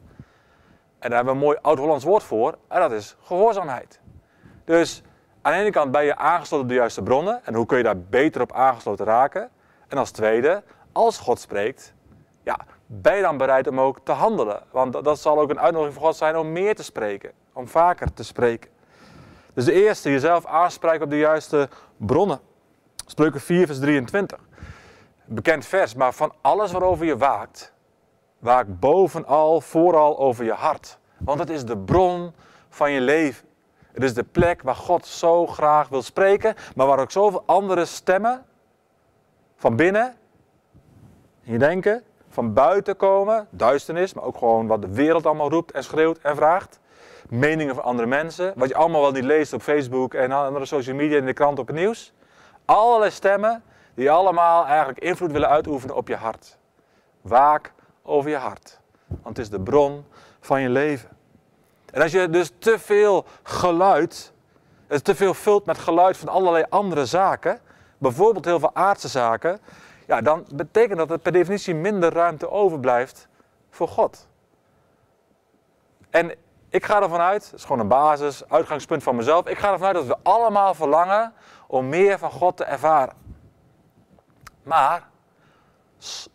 En 1.01 1.09
daar 1.09 1.17
hebben 1.17 1.33
we 1.33 1.39
een 1.39 1.45
mooi 1.45 1.57
oud-Hollands 1.61 2.03
woord 2.03 2.23
voor, 2.23 2.57
en 2.67 2.79
dat 2.79 2.91
is 2.91 3.15
gehoorzaamheid. 3.21 3.99
Dus 4.65 5.03
aan 5.41 5.51
de 5.51 5.57
ene 5.57 5.69
kant 5.69 5.91
ben 5.91 6.03
je 6.03 6.15
aangesloten 6.15 6.65
op 6.65 6.71
de 6.71 6.77
juiste 6.77 7.03
bronnen, 7.03 7.45
en 7.45 7.53
hoe 7.53 7.65
kun 7.65 7.77
je 7.77 7.83
daar 7.83 7.99
beter 7.99 8.41
op 8.41 8.53
aangesloten 8.53 9.05
raken? 9.05 9.49
En 9.87 9.97
als 9.97 10.11
tweede, 10.11 10.63
als 10.91 11.17
God 11.17 11.39
spreekt, 11.39 11.93
ja, 12.43 12.57
ben 12.85 13.15
je 13.15 13.21
dan 13.21 13.37
bereid 13.37 13.67
om 13.67 13.79
ook 13.79 13.99
te 14.03 14.11
handelen? 14.11 14.63
Want 14.71 15.03
dat 15.03 15.19
zal 15.19 15.39
ook 15.39 15.49
een 15.49 15.59
uitnodiging 15.59 15.97
voor 15.97 16.07
God 16.07 16.15
zijn 16.15 16.37
om 16.37 16.51
meer 16.51 16.75
te 16.75 16.83
spreken, 16.83 17.31
om 17.53 17.67
vaker 17.67 18.13
te 18.13 18.23
spreken. 18.23 18.69
Dus 19.53 19.65
de 19.65 19.73
eerste, 19.73 20.11
jezelf 20.11 20.45
aanspreken 20.45 21.03
op 21.03 21.09
de 21.09 21.17
juiste 21.17 21.69
bronnen. 21.97 22.39
Spreuken 23.05 23.41
4, 23.41 23.65
vers 23.65 23.79
23. 23.79 24.39
Bekend 25.25 25.65
vers, 25.65 25.95
maar 25.95 26.13
van 26.13 26.33
alles 26.41 26.71
waarover 26.71 27.05
je 27.05 27.17
waakt, 27.17 27.73
waak 28.41 28.79
bovenal, 28.79 29.61
vooral 29.61 30.19
over 30.19 30.45
je 30.45 30.53
hart. 30.53 30.97
Want 31.17 31.39
het 31.39 31.49
is 31.49 31.65
de 31.65 31.77
bron 31.77 32.33
van 32.69 32.91
je 32.91 33.01
leven. 33.01 33.47
Het 33.91 34.03
is 34.03 34.13
de 34.13 34.23
plek 34.23 34.61
waar 34.61 34.75
God 34.75 35.05
zo 35.05 35.47
graag 35.47 35.89
wil 35.89 36.01
spreken, 36.01 36.55
maar 36.75 36.87
waar 36.87 36.99
ook 36.99 37.11
zoveel 37.11 37.43
andere 37.45 37.85
stemmen 37.85 38.45
van 39.55 39.75
binnen, 39.75 40.15
in 41.43 41.51
je 41.51 41.57
denken, 41.59 42.03
van 42.29 42.53
buiten 42.53 42.95
komen, 42.95 43.47
duisternis, 43.49 44.13
maar 44.13 44.23
ook 44.23 44.37
gewoon 44.37 44.67
wat 44.67 44.81
de 44.81 44.93
wereld 44.93 45.25
allemaal 45.25 45.49
roept 45.49 45.71
en 45.71 45.83
schreeuwt 45.83 46.17
en 46.17 46.35
vraagt. 46.35 46.79
Meningen 47.29 47.75
van 47.75 47.83
andere 47.83 48.07
mensen, 48.07 48.53
wat 48.55 48.67
je 48.67 48.75
allemaal 48.75 49.01
wel 49.01 49.11
niet 49.11 49.23
leest 49.23 49.53
op 49.53 49.61
Facebook 49.61 50.13
en 50.13 50.31
andere 50.31 50.65
social 50.65 50.95
media 50.95 51.17
en 51.17 51.25
de 51.25 51.33
krant 51.33 51.59
op 51.59 51.67
het 51.67 51.75
nieuws. 51.75 52.13
Allerlei 52.65 53.11
stemmen 53.11 53.63
die 53.93 54.11
allemaal 54.11 54.65
eigenlijk 54.65 54.99
invloed 54.99 55.31
willen 55.31 55.49
uitoefenen 55.49 55.95
op 55.95 56.07
je 56.07 56.15
hart. 56.15 56.57
Waak 57.21 57.73
over 58.03 58.29
je 58.29 58.35
hart, 58.35 58.79
want 59.07 59.37
het 59.37 59.37
is 59.37 59.49
de 59.49 59.61
bron 59.61 60.05
van 60.39 60.61
je 60.61 60.69
leven. 60.69 61.09
En 61.91 62.01
als 62.01 62.11
je 62.11 62.29
dus 62.29 62.51
te 62.57 62.79
veel 62.79 63.25
geluid, 63.43 64.33
te 64.87 65.15
veel 65.15 65.33
vult 65.33 65.65
met 65.65 65.77
geluid 65.77 66.17
van 66.17 66.27
allerlei 66.27 66.65
andere 66.69 67.05
zaken, 67.05 67.59
bijvoorbeeld 67.97 68.45
heel 68.45 68.59
veel 68.59 68.75
aardse 68.75 69.07
zaken, 69.07 69.59
ja, 70.07 70.21
dan 70.21 70.45
betekent 70.53 70.97
dat 70.97 71.11
er 71.11 71.19
per 71.19 71.31
definitie 71.31 71.75
minder 71.75 72.13
ruimte 72.13 72.49
overblijft 72.49 73.27
voor 73.69 73.87
God. 73.87 74.27
En 76.09 76.35
Ik 76.73 76.85
ga 76.85 77.01
ervan 77.01 77.19
uit, 77.19 77.43
dat 77.43 77.59
is 77.59 77.65
gewoon 77.65 77.79
een 77.79 77.87
basis, 77.87 78.49
uitgangspunt 78.49 79.03
van 79.03 79.15
mezelf. 79.15 79.47
Ik 79.47 79.57
ga 79.57 79.71
ervan 79.71 79.87
uit 79.87 79.95
dat 79.95 80.05
we 80.05 80.17
allemaal 80.23 80.73
verlangen 80.73 81.33
om 81.67 81.89
meer 81.89 82.19
van 82.19 82.31
God 82.31 82.57
te 82.57 82.63
ervaren. 82.63 83.15
Maar 84.63 85.09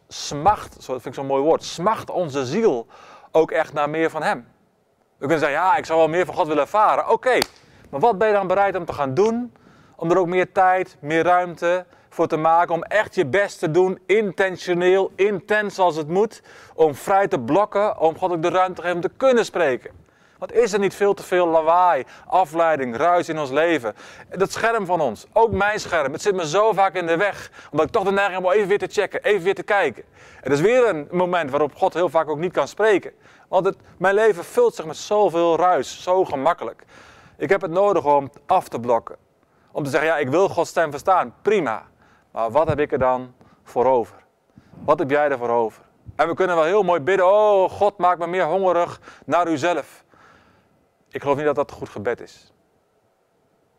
smacht, 0.08 0.74
dat 0.74 0.84
vind 0.84 1.06
ik 1.06 1.14
zo'n 1.14 1.26
mooi 1.26 1.42
woord, 1.42 1.64
smacht 1.64 2.10
onze 2.10 2.46
ziel 2.46 2.86
ook 3.32 3.50
echt 3.50 3.72
naar 3.72 3.90
meer 3.90 4.10
van 4.10 4.22
Hem. 4.22 4.46
We 5.18 5.26
kunnen 5.26 5.38
zeggen, 5.38 5.58
ja, 5.58 5.76
ik 5.76 5.84
zou 5.84 5.98
wel 5.98 6.08
meer 6.08 6.26
van 6.26 6.34
God 6.34 6.46
willen 6.46 6.62
ervaren. 6.62 7.08
Oké, 7.08 7.38
maar 7.90 8.00
wat 8.00 8.18
ben 8.18 8.28
je 8.28 8.34
dan 8.34 8.46
bereid 8.46 8.76
om 8.76 8.84
te 8.84 8.92
gaan 8.92 9.14
doen? 9.14 9.52
Om 9.96 10.10
er 10.10 10.18
ook 10.18 10.26
meer 10.26 10.52
tijd, 10.52 10.96
meer 11.00 11.24
ruimte 11.24 11.86
voor 12.08 12.26
te 12.26 12.36
maken. 12.36 12.74
Om 12.74 12.82
echt 12.82 13.14
je 13.14 13.26
best 13.26 13.58
te 13.58 13.70
doen, 13.70 13.98
intentioneel, 14.06 15.12
intens 15.14 15.78
als 15.78 15.96
het 15.96 16.08
moet. 16.08 16.42
Om 16.74 16.94
vrij 16.94 17.28
te 17.28 17.40
blokken, 17.40 17.98
om 17.98 18.18
God 18.18 18.30
ook 18.30 18.42
de 18.42 18.48
ruimte 18.48 18.74
te 18.74 18.82
geven 18.82 18.96
om 18.96 19.02
te 19.02 19.16
kunnen 19.16 19.44
spreken. 19.44 19.90
Wat 20.38 20.52
is 20.52 20.72
er 20.72 20.78
niet 20.78 20.94
veel 20.94 21.14
te 21.14 21.22
veel 21.22 21.46
lawaai, 21.46 22.04
afleiding, 22.26 22.96
ruis 22.96 23.28
in 23.28 23.38
ons 23.38 23.50
leven? 23.50 23.94
Dat 24.30 24.52
scherm 24.52 24.86
van 24.86 25.00
ons, 25.00 25.26
ook 25.32 25.50
mijn 25.50 25.80
scherm, 25.80 26.12
het 26.12 26.22
zit 26.22 26.34
me 26.34 26.48
zo 26.48 26.72
vaak 26.72 26.94
in 26.94 27.06
de 27.06 27.16
weg. 27.16 27.50
Omdat 27.70 27.86
ik 27.86 27.92
toch 27.92 28.04
de 28.04 28.12
neiging 28.12 28.36
heb 28.36 28.44
om 28.44 28.52
even 28.52 28.68
weer 28.68 28.78
te 28.78 28.86
checken, 28.90 29.22
even 29.22 29.42
weer 29.42 29.54
te 29.54 29.62
kijken. 29.62 30.04
Het 30.40 30.52
is 30.52 30.60
weer 30.60 30.88
een 30.88 31.08
moment 31.10 31.50
waarop 31.50 31.74
God 31.74 31.94
heel 31.94 32.08
vaak 32.08 32.28
ook 32.28 32.38
niet 32.38 32.52
kan 32.52 32.68
spreken. 32.68 33.12
Want 33.48 33.64
het, 33.64 33.76
mijn 33.98 34.14
leven 34.14 34.44
vult 34.44 34.74
zich 34.74 34.84
met 34.84 34.96
zoveel 34.96 35.56
ruis, 35.56 36.02
zo 36.02 36.24
gemakkelijk. 36.24 36.84
Ik 37.36 37.48
heb 37.48 37.60
het 37.60 37.70
nodig 37.70 38.04
om 38.04 38.30
af 38.46 38.68
te 38.68 38.80
blokken. 38.80 39.16
Om 39.72 39.84
te 39.84 39.90
zeggen, 39.90 40.08
ja, 40.08 40.16
ik 40.16 40.28
wil 40.28 40.48
Gods 40.48 40.70
stem 40.70 40.90
verstaan, 40.90 41.34
prima. 41.42 41.86
Maar 42.30 42.50
wat 42.50 42.68
heb 42.68 42.80
ik 42.80 42.92
er 42.92 42.98
dan 42.98 43.34
voor 43.64 43.86
over? 43.86 44.16
Wat 44.84 44.98
heb 44.98 45.10
jij 45.10 45.30
ervoor 45.30 45.48
over? 45.48 45.82
En 46.16 46.28
we 46.28 46.34
kunnen 46.34 46.56
wel 46.56 46.64
heel 46.64 46.82
mooi 46.82 47.00
bidden, 47.00 47.26
oh 47.26 47.70
God, 47.70 47.98
maak 47.98 48.18
me 48.18 48.26
meer 48.26 48.44
hongerig 48.44 49.00
naar 49.24 49.48
uzelf. 49.48 50.04
Ik 51.16 51.22
geloof 51.22 51.36
niet 51.36 51.46
dat 51.46 51.54
dat 51.54 51.70
goed 51.70 51.88
gebed 51.88 52.20
is. 52.20 52.52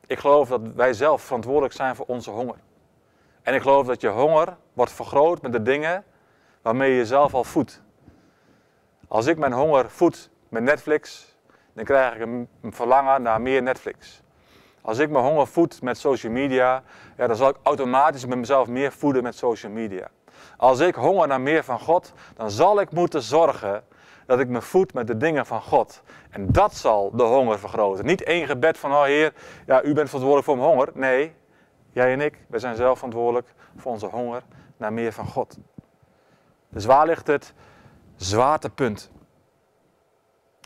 Ik 0.07 0.19
geloof 0.19 0.49
dat 0.49 0.61
wij 0.75 0.93
zelf 0.93 1.21
verantwoordelijk 1.21 1.73
zijn 1.73 1.95
voor 1.95 2.05
onze 2.05 2.29
honger. 2.29 2.55
En 3.41 3.53
ik 3.53 3.61
geloof 3.61 3.85
dat 3.87 4.01
je 4.01 4.07
honger 4.07 4.57
wordt 4.73 4.91
vergroot 4.91 5.41
met 5.41 5.51
de 5.51 5.61
dingen 5.61 6.03
waarmee 6.61 6.91
je 6.91 6.97
jezelf 6.97 7.33
al 7.33 7.43
voedt. 7.43 7.81
Als 9.07 9.25
ik 9.25 9.37
mijn 9.37 9.53
honger 9.53 9.89
voed 9.89 10.29
met 10.49 10.63
Netflix, 10.63 11.35
dan 11.73 11.85
krijg 11.85 12.15
ik 12.15 12.21
een 12.21 12.47
verlangen 12.63 13.21
naar 13.21 13.41
meer 13.41 13.63
Netflix. 13.63 14.21
Als 14.81 14.97
ik 14.97 15.09
mijn 15.09 15.25
honger 15.25 15.47
voed 15.47 15.81
met 15.81 15.97
social 15.97 16.31
media, 16.31 16.83
ja, 17.17 17.27
dan 17.27 17.35
zal 17.35 17.49
ik 17.49 17.57
automatisch 17.63 18.25
met 18.25 18.37
mezelf 18.37 18.67
meer 18.67 18.91
voeden 18.91 19.23
met 19.23 19.35
social 19.35 19.71
media. 19.71 20.09
Als 20.57 20.79
ik 20.79 20.95
honger 20.95 21.27
naar 21.27 21.41
meer 21.41 21.63
van 21.63 21.79
God, 21.79 22.13
dan 22.35 22.51
zal 22.51 22.79
ik 22.79 22.91
moeten 22.91 23.21
zorgen 23.21 23.83
dat 24.27 24.39
ik 24.39 24.47
me 24.47 24.61
voed 24.61 24.93
met 24.93 25.07
de 25.07 25.17
dingen 25.17 25.45
van 25.45 25.61
God. 25.61 26.01
En 26.29 26.51
dat 26.51 26.75
zal 26.75 27.11
de 27.15 27.23
honger 27.23 27.59
vergroten. 27.59 28.05
Niet 28.05 28.23
één 28.23 28.47
gebed 28.47 28.77
van, 28.77 28.91
oh 28.91 29.03
Heer, 29.03 29.33
ja, 29.65 29.83
u 29.83 29.93
bent 29.93 30.09
verantwoordelijk 30.09 30.45
voor 30.45 30.57
mijn 30.57 30.69
honger. 30.69 30.89
Nee, 30.93 31.35
jij 31.91 32.13
en 32.13 32.21
ik, 32.21 32.37
wij 32.47 32.59
zijn 32.59 32.75
zelf 32.75 32.95
verantwoordelijk 32.95 33.53
voor 33.77 33.91
onze 33.91 34.05
honger 34.05 34.41
naar 34.77 34.93
meer 34.93 35.13
van 35.13 35.25
God. 35.25 35.57
Dus 36.69 36.85
waar 36.85 37.05
ligt 37.05 37.27
het 37.27 37.53
zwaartepunt? 38.15 39.11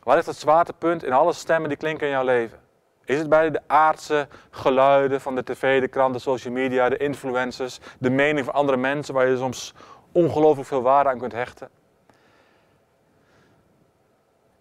Waar 0.03 0.15
ligt 0.15 0.27
het 0.27 0.37
zwaartepunt 0.37 1.03
in 1.03 1.13
alle 1.13 1.33
stemmen 1.33 1.69
die 1.69 1.77
klinken 1.77 2.07
in 2.07 2.13
jouw 2.13 2.23
leven? 2.23 2.59
Is 3.05 3.17
het 3.17 3.29
bij 3.29 3.51
de 3.51 3.61
aardse 3.67 4.27
geluiden 4.49 5.21
van 5.21 5.35
de 5.35 5.43
tv, 5.43 5.81
de 5.81 5.87
krant, 5.87 6.13
de 6.13 6.19
social 6.19 6.53
media, 6.53 6.89
de 6.89 6.97
influencers, 6.97 7.79
de 7.99 8.09
mening 8.09 8.45
van 8.45 8.53
andere 8.53 8.77
mensen 8.77 9.13
waar 9.13 9.27
je 9.27 9.37
soms 9.37 9.73
ongelooflijk 10.11 10.67
veel 10.67 10.81
waarde 10.81 11.09
aan 11.09 11.17
kunt 11.17 11.31
hechten? 11.31 11.69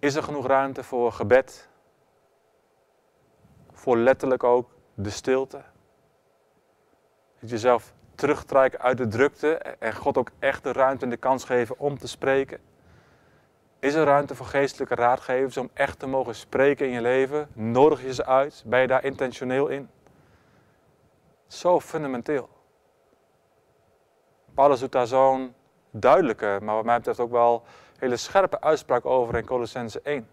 Is 0.00 0.14
er 0.14 0.22
genoeg 0.22 0.46
ruimte 0.46 0.82
voor 0.82 1.12
gebed? 1.12 1.68
Voor 3.72 3.96
letterlijk 3.96 4.44
ook 4.44 4.70
de 4.94 5.10
stilte? 5.10 5.62
Dat 7.40 7.50
jezelf 7.50 7.92
terugtrekken 8.14 8.80
uit 8.80 8.96
de 8.96 9.08
drukte 9.08 9.54
en 9.58 9.94
God 9.94 10.18
ook 10.18 10.30
echt 10.38 10.62
de 10.62 10.72
ruimte 10.72 11.04
en 11.04 11.10
de 11.10 11.16
kans 11.16 11.44
geven 11.44 11.78
om 11.78 11.98
te 11.98 12.08
spreken? 12.08 12.60
Is 13.78 13.94
er 13.94 14.04
ruimte 14.04 14.34
voor 14.34 14.46
geestelijke 14.46 14.94
raadgevers 14.94 15.56
om 15.56 15.70
echt 15.72 15.98
te 15.98 16.06
mogen 16.06 16.34
spreken 16.34 16.86
in 16.86 16.92
je 16.92 17.00
leven? 17.00 17.48
Nodig 17.52 18.02
je 18.02 18.14
ze 18.14 18.26
uit? 18.26 18.62
Ben 18.66 18.80
je 18.80 18.86
daar 18.86 19.04
intentioneel 19.04 19.68
in? 19.68 19.90
Zo 21.46 21.80
fundamenteel. 21.80 22.48
Paulus 24.54 24.80
doet 24.80 24.92
daar 24.92 25.06
zo'n 25.06 25.54
duidelijke, 25.90 26.58
maar 26.62 26.74
wat 26.74 26.84
mij 26.84 26.96
betreft 26.96 27.20
ook 27.20 27.30
wel 27.30 27.64
hele 28.00 28.16
scherpe 28.16 28.60
uitspraak 28.60 29.06
over 29.06 29.36
in 29.36 29.44
Colossense 29.44 30.00
1. 30.02 30.28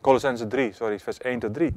Colossense 0.00 0.46
3, 0.46 0.72
sorry, 0.72 0.98
vers 0.98 1.18
1 1.18 1.38
tot 1.38 1.54
3. 1.54 1.76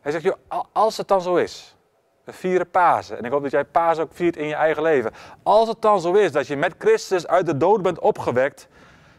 Hij 0.00 0.12
zegt, 0.12 0.24
joh, 0.24 0.64
als 0.72 0.96
het 0.96 1.08
dan 1.08 1.22
zo 1.22 1.34
is, 1.34 1.76
we 2.24 2.32
vieren 2.32 2.70
Pasen. 2.70 3.18
En 3.18 3.24
ik 3.24 3.30
hoop 3.30 3.42
dat 3.42 3.50
jij 3.50 3.64
Pasen 3.64 4.02
ook 4.02 4.14
viert 4.14 4.36
in 4.36 4.46
je 4.46 4.54
eigen 4.54 4.82
leven. 4.82 5.12
Als 5.42 5.68
het 5.68 5.82
dan 5.82 6.00
zo 6.00 6.12
is 6.12 6.32
dat 6.32 6.46
je 6.46 6.56
met 6.56 6.74
Christus 6.78 7.26
uit 7.26 7.46
de 7.46 7.56
dood 7.56 7.82
bent 7.82 7.98
opgewekt, 7.98 8.68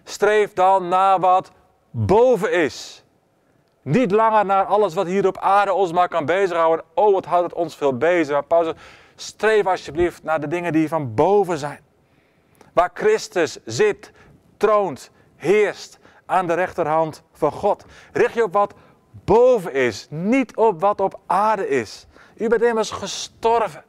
streef 0.04 0.54
dan 0.54 0.88
naar 0.88 1.20
wat 1.20 1.52
boven 1.92 2.52
is. 2.52 3.04
Niet 3.82 4.12
langer 4.12 4.46
naar 4.46 4.66
alles 4.66 4.94
wat 4.94 5.06
hier 5.06 5.28
op 5.28 5.38
aarde 5.38 5.74
ons 5.74 5.92
maar 5.92 6.08
kan 6.08 6.26
bezighouden. 6.26 6.86
Oh, 6.94 7.14
wat 7.14 7.26
houdt 7.26 7.44
het 7.44 7.54
ons 7.54 7.76
veel 7.76 7.98
bezig. 7.98 8.34
Maar 8.34 8.46
Paulus, 8.46 8.74
streef 9.16 9.66
alsjeblieft 9.66 10.24
naar 10.24 10.40
de 10.40 10.48
dingen 10.48 10.72
die 10.72 10.88
van 10.88 11.14
boven 11.14 11.58
zijn. 11.58 11.80
Waar 12.74 12.92
Christus 12.94 13.58
zit, 13.66 14.12
troont, 14.58 15.12
heerst 15.44 16.00
aan 16.26 16.48
de 16.48 16.54
rechterhand 16.54 17.24
van 17.32 17.52
God. 17.52 17.86
Richt 18.12 18.34
je 18.34 18.44
op 18.44 18.54
wat 18.54 18.74
boven 19.12 19.74
is, 19.74 20.08
niet 20.10 20.56
op 20.56 20.82
wat 20.82 21.02
op 21.02 21.20
aarde 21.26 21.68
is. 21.68 22.08
U 22.36 22.48
bent 22.48 22.62
immers 22.62 22.92
gestorven. 22.92 23.84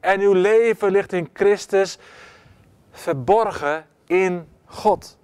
En 0.00 0.20
uw 0.20 0.32
leven 0.32 0.90
ligt 0.90 1.12
in 1.12 1.30
Christus 1.32 1.98
verborgen 2.90 3.86
in 4.06 4.48
God. 4.64 5.18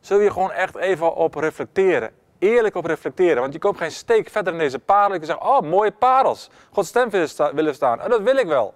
Zul 0.00 0.20
je 0.20 0.30
gewoon 0.30 0.52
echt 0.52 0.76
even 0.76 1.14
op 1.14 1.34
reflecteren. 1.34 2.12
Eerlijk 2.38 2.74
op 2.74 2.84
reflecteren. 2.84 3.40
Want 3.40 3.52
je 3.52 3.58
komt 3.58 3.76
geen 3.76 3.90
steek 3.90 4.28
verder 4.28 4.52
in 4.52 4.58
deze 4.58 4.78
parel. 4.78 5.20
Je 5.20 5.24
zegt, 5.24 5.40
oh 5.40 5.60
mooie 5.60 5.92
parels. 5.92 6.50
Gods 6.72 6.88
stem 6.88 7.10
willen 7.54 7.74
staan. 7.74 8.00
En 8.00 8.10
dat 8.10 8.22
wil 8.22 8.36
ik 8.36 8.46
wel. 8.46 8.74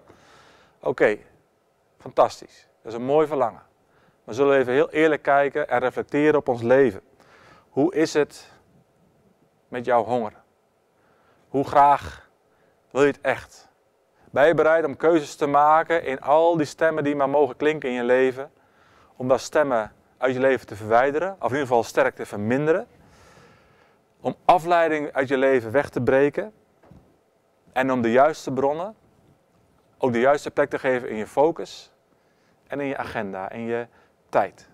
Oké, 0.80 1.18
fantastisch. 1.98 2.68
Dat 2.82 2.92
is 2.92 2.98
een 2.98 3.04
mooi 3.04 3.26
verlangen. 3.26 3.62
We 4.24 4.32
zullen 4.32 4.58
even 4.58 4.72
heel 4.72 4.90
eerlijk 4.90 5.22
kijken 5.22 5.68
en 5.68 5.78
reflecteren 5.78 6.38
op 6.38 6.48
ons 6.48 6.62
leven. 6.62 7.00
Hoe 7.68 7.94
is 7.94 8.14
het 8.14 8.50
met 9.68 9.84
jouw 9.84 10.04
honger? 10.04 10.32
Hoe 11.48 11.64
graag 11.64 12.30
wil 12.90 13.02
je 13.02 13.10
het 13.10 13.20
echt? 13.20 13.68
Ben 14.30 14.46
je 14.46 14.54
bereid 14.54 14.84
om 14.84 14.96
keuzes 14.96 15.36
te 15.36 15.46
maken 15.46 16.04
in 16.04 16.20
al 16.20 16.56
die 16.56 16.66
stemmen 16.66 17.04
die 17.04 17.16
maar 17.16 17.28
mogen 17.28 17.56
klinken 17.56 17.88
in 17.88 17.94
je 17.94 18.04
leven? 18.04 18.50
Om 19.16 19.28
daar 19.28 19.40
stemmen 19.40 19.92
uit 20.18 20.34
je 20.34 20.40
leven 20.40 20.66
te 20.66 20.76
verwijderen, 20.76 21.30
of 21.32 21.38
in 21.38 21.48
ieder 21.48 21.66
geval 21.66 21.82
sterk 21.82 22.14
te 22.14 22.26
verminderen. 22.26 22.86
Om 24.20 24.34
afleiding 24.44 25.12
uit 25.12 25.28
je 25.28 25.36
leven 25.36 25.70
weg 25.70 25.88
te 25.88 26.00
breken. 26.00 26.52
En 27.72 27.92
om 27.92 28.02
de 28.02 28.10
juiste 28.10 28.52
bronnen, 28.52 28.94
ook 29.98 30.12
de 30.12 30.20
juiste 30.20 30.50
plek 30.50 30.70
te 30.70 30.78
geven 30.78 31.08
in 31.08 31.16
je 31.16 31.26
focus 31.26 31.92
en 32.66 32.80
in 32.80 32.86
je 32.86 32.96
agenda, 32.96 33.50
in 33.50 33.60
je 33.60 33.86
tijd. 34.32 34.68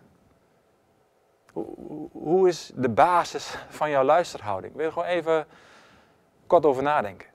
Hoe 2.12 2.48
is 2.48 2.72
de 2.74 2.88
basis 2.88 3.54
van 3.68 3.90
jouw 3.90 4.02
luisterhouding? 4.04 4.74
Wil 4.74 4.84
je 4.84 4.92
gewoon 4.92 5.08
even 5.08 5.46
kort 6.46 6.66
over 6.66 6.82
nadenken? 6.82 7.28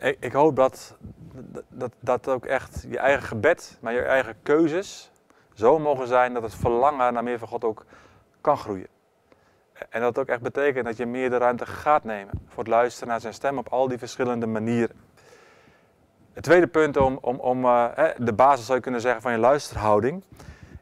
Ik, 0.00 0.16
ik 0.20 0.32
hoop 0.32 0.56
dat, 0.56 0.96
dat, 1.68 1.92
dat 2.00 2.28
ook 2.28 2.46
echt 2.46 2.84
je 2.88 2.98
eigen 2.98 3.22
gebed, 3.22 3.78
maar 3.80 3.92
je 3.92 4.02
eigen 4.02 4.34
keuzes 4.42 5.10
zo 5.54 5.78
mogen 5.78 6.06
zijn 6.06 6.34
dat 6.34 6.42
het 6.42 6.54
verlangen 6.54 7.12
naar 7.12 7.22
meer 7.22 7.38
van 7.38 7.48
God 7.48 7.64
ook 7.64 7.84
kan 8.40 8.56
groeien. 8.56 8.88
En 9.88 10.00
dat 10.00 10.18
ook 10.18 10.26
echt 10.26 10.40
betekent 10.40 10.84
dat 10.84 10.96
je 10.96 11.06
meer 11.06 11.30
de 11.30 11.36
ruimte 11.36 11.66
gaat 11.66 12.04
nemen 12.04 12.34
voor 12.46 12.58
het 12.58 12.72
luisteren 12.72 13.08
naar 13.08 13.20
zijn 13.20 13.34
stem 13.34 13.58
op 13.58 13.68
al 13.68 13.88
die 13.88 13.98
verschillende 13.98 14.46
manieren. 14.46 14.96
Het 16.32 16.44
tweede 16.44 16.66
punt 16.66 16.96
om, 16.96 17.18
om, 17.20 17.36
om 17.36 17.64
uh, 17.64 17.88
de 18.16 18.32
basis 18.32 18.64
zou 18.64 18.76
je 18.76 18.82
kunnen 18.82 19.00
zeggen 19.00 19.22
van 19.22 19.32
je 19.32 19.38
luisterhouding, 19.38 20.22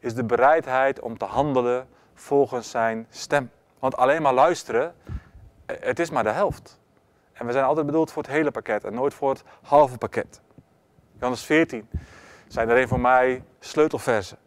is 0.00 0.14
de 0.14 0.25
bereidheid 0.25 1.00
om 1.00 1.18
te 1.18 1.25
handelen 1.25 1.88
volgens 2.14 2.70
zijn 2.70 3.06
stem. 3.10 3.50
Want 3.78 3.96
alleen 3.96 4.22
maar 4.22 4.34
luisteren, 4.34 4.94
eh, 5.66 5.76
het 5.80 5.98
is 5.98 6.10
maar 6.10 6.25
de 6.25 6.30
helft. 6.30 6.77
En 7.38 7.47
we 7.47 7.52
zijn 7.52 7.64
altijd 7.64 7.87
bedoeld 7.87 8.12
voor 8.12 8.23
het 8.23 8.33
hele 8.33 8.50
pakket 8.50 8.85
en 8.85 8.95
nooit 8.95 9.14
voor 9.14 9.30
het 9.30 9.42
halve 9.62 9.99
pakket. 9.99 10.40
Johannes 11.14 11.45
14 11.45 11.88
zijn 12.49 12.68
er 12.68 12.76
een 12.76 12.88
voor 12.88 13.00
mij 13.00 13.42
sleutelversen. 13.61 14.38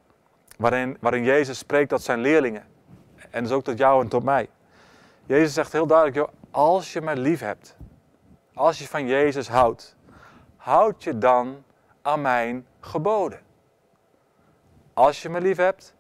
Waarin, 0.57 0.98
waarin 1.00 1.24
Jezus 1.24 1.57
spreekt 1.57 1.89
tot 1.89 2.01
zijn 2.01 2.19
leerlingen. 2.19 2.63
En 3.29 3.43
dus 3.43 3.51
ook 3.51 3.63
tot 3.63 3.77
jou 3.77 4.01
en 4.01 4.07
tot 4.07 4.24
mij. 4.24 4.50
Jezus 5.25 5.53
zegt 5.53 5.71
heel 5.71 5.88
duidelijk, 5.88 6.17
joh, 6.17 6.29
als 6.51 6.93
je 6.93 7.01
mij 7.01 7.15
lief 7.15 7.39
hebt, 7.39 7.75
als 8.53 8.79
je 8.79 8.88
van 8.88 9.07
Jezus 9.07 9.48
houdt, 9.48 9.95
houd 10.57 11.03
je 11.03 11.17
dan 11.17 11.63
aan 12.01 12.21
mijn 12.21 12.67
geboden. 12.79 13.39
Als 14.93 15.21
je 15.21 15.29
me 15.29 15.41
lief 15.41 15.57
hebt, 15.57 15.93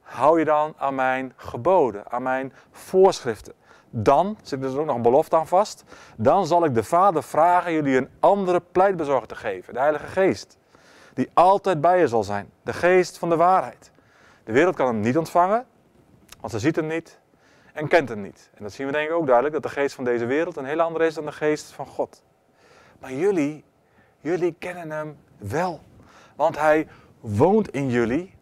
hou 0.00 0.38
je 0.38 0.44
dan 0.44 0.74
aan 0.76 0.94
mijn 0.94 1.32
geboden, 1.36 2.10
aan 2.10 2.22
mijn 2.22 2.52
voorschriften. 2.70 3.54
Dan, 3.96 4.36
zit 4.42 4.62
er 4.62 4.68
dus 4.68 4.76
ook 4.76 4.86
nog 4.86 4.96
een 4.96 5.02
belofte 5.02 5.36
aan 5.36 5.46
vast, 5.46 5.84
dan 6.16 6.46
zal 6.46 6.64
ik 6.64 6.74
de 6.74 6.84
Vader 6.84 7.22
vragen 7.22 7.72
jullie 7.72 7.96
een 7.96 8.08
andere 8.20 8.60
pleitbezorger 8.72 9.28
te 9.28 9.34
geven, 9.34 9.74
de 9.74 9.80
Heilige 9.80 10.06
Geest. 10.06 10.58
Die 11.14 11.30
altijd 11.34 11.80
bij 11.80 11.98
je 11.98 12.08
zal 12.08 12.24
zijn, 12.24 12.50
de 12.62 12.72
Geest 12.72 13.18
van 13.18 13.28
de 13.28 13.36
waarheid. 13.36 13.90
De 14.44 14.52
wereld 14.52 14.76
kan 14.76 14.86
hem 14.86 15.00
niet 15.00 15.18
ontvangen, 15.18 15.66
want 16.40 16.52
ze 16.52 16.58
ziet 16.58 16.76
hem 16.76 16.86
niet 16.86 17.18
en 17.74 17.88
kent 17.88 18.08
hem 18.08 18.20
niet. 18.20 18.50
En 18.54 18.62
dat 18.62 18.72
zien 18.72 18.86
we 18.86 18.92
denk 18.92 19.08
ik 19.08 19.14
ook 19.14 19.26
duidelijk, 19.26 19.54
dat 19.54 19.62
de 19.62 19.80
geest 19.80 19.94
van 19.94 20.04
deze 20.04 20.26
wereld 20.26 20.56
een 20.56 20.64
hele 20.64 20.82
andere 20.82 21.06
is 21.06 21.14
dan 21.14 21.24
de 21.24 21.32
geest 21.32 21.72
van 21.72 21.86
God. 21.86 22.22
Maar 23.00 23.12
jullie, 23.12 23.64
jullie 24.20 24.54
kennen 24.58 24.90
hem 24.90 25.16
wel. 25.38 25.80
Want 26.36 26.58
hij 26.58 26.88
woont 27.20 27.68
in 27.70 27.90
jullie 27.90 28.34